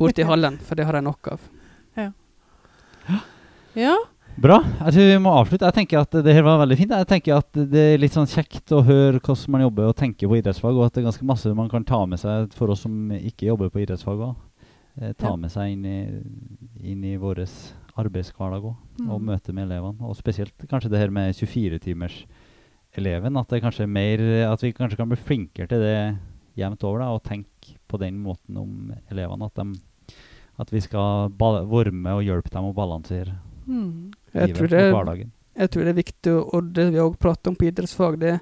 [0.00, 1.44] borte i hallen, for det har de nok av.
[3.74, 3.96] ja.
[4.38, 4.60] Bra.
[4.84, 5.66] Jeg tror vi må avslutte.
[5.66, 6.92] Jeg tenker at det her var veldig fint.
[6.94, 10.30] Jeg tenker at det er litt sånn kjekt å høre hvordan man jobber og tenker
[10.30, 12.84] på idrettsfag, og at det er ganske masse man kan ta med seg for oss
[12.86, 14.36] som ikke jobber på idrettsfag òg.
[15.00, 15.36] Eh, ta Ja.
[15.36, 15.98] med seg inn i,
[16.92, 17.42] inn i vår
[17.98, 18.76] arbeidshverdag òg,
[19.08, 19.24] og Mm.
[19.26, 20.00] møte med elevene.
[20.06, 22.24] Og spesielt kanskje det her med 24-timers
[22.96, 23.36] eleven.
[23.36, 24.22] At, det kanskje er mer,
[24.52, 26.18] at vi kanskje kan bli flinkere til det
[26.58, 29.46] jevnt over, da, og tenke på den måten om elevene.
[29.46, 30.14] At, de,
[30.58, 33.36] at vi skal være med og hjelpe dem å balansere
[33.68, 34.12] Mm.
[34.32, 35.30] Jeg livet tror og hverdagen.
[35.58, 38.40] jeg tror det er viktig, og det vi òg prater om på idrettsfag, det er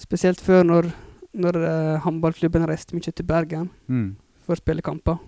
[0.00, 0.86] Spesielt før når,
[1.34, 4.16] når uh, håndballklubben reiste mye til Bergen Mm.
[4.40, 5.18] for å spille kamper.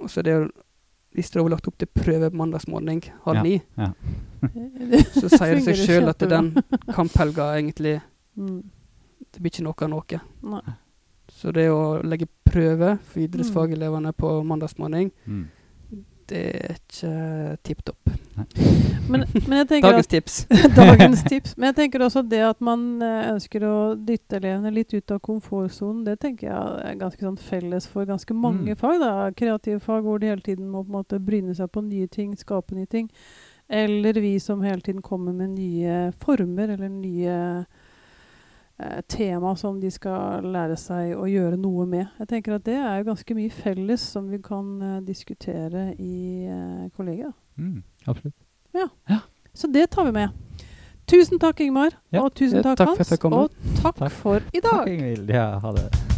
[0.00, 0.50] Og så det
[1.16, 3.92] Hvis det var lagt opp til prøve mandagsmorgen halv ni, Ja.
[5.18, 6.52] så sier det seg sjøl at den
[6.96, 8.00] kamphelga egentlig
[8.38, 8.62] Mm.
[9.34, 10.18] Det blir ikke noe av noe.
[10.46, 10.74] Nei.
[11.34, 15.48] Så det å legge prøve for idrettsfagelevene på mandagsmorgen, Mm.
[16.36, 18.10] Er ikke tipp topp.
[19.08, 20.34] Men, men Dagens at tips.
[20.76, 21.54] Dagens tips.
[21.56, 25.22] Men jeg tenker også det at man eh, ønsker å dytte elevene litt ut av
[25.24, 28.76] komfortsonen, det tenker jeg er ganske sånn felles for ganske mange Mm.
[28.76, 28.98] fag.
[29.00, 29.30] da.
[29.32, 32.36] Kreative fag hvor de hele tiden må på en måte bryne seg på nye ting,
[32.36, 33.08] skape nye ting.
[33.68, 37.64] Eller vi som hele tiden kommer med nye former eller nye eh,
[39.08, 42.06] tema som de skal lære seg å gjøre noe med.
[42.20, 46.84] Jeg tenker at det er ganske mye felles som vi kan eh, diskutere i eh,
[46.96, 47.34] kollegiet.
[47.58, 47.82] Mm.
[48.06, 48.36] Absolutt.
[49.58, 50.28] Så det tar vi med.
[51.08, 51.96] Tusen takk, Ingmar.
[52.12, 52.22] Ja.
[52.22, 53.12] Og tusen Ja, takk, Hans.
[53.24, 53.50] Og
[53.82, 54.12] takk, Takk.
[54.12, 54.70] for i dag.
[54.84, 55.34] Takk, Ingvild.
[55.34, 56.17] Ja, ha det.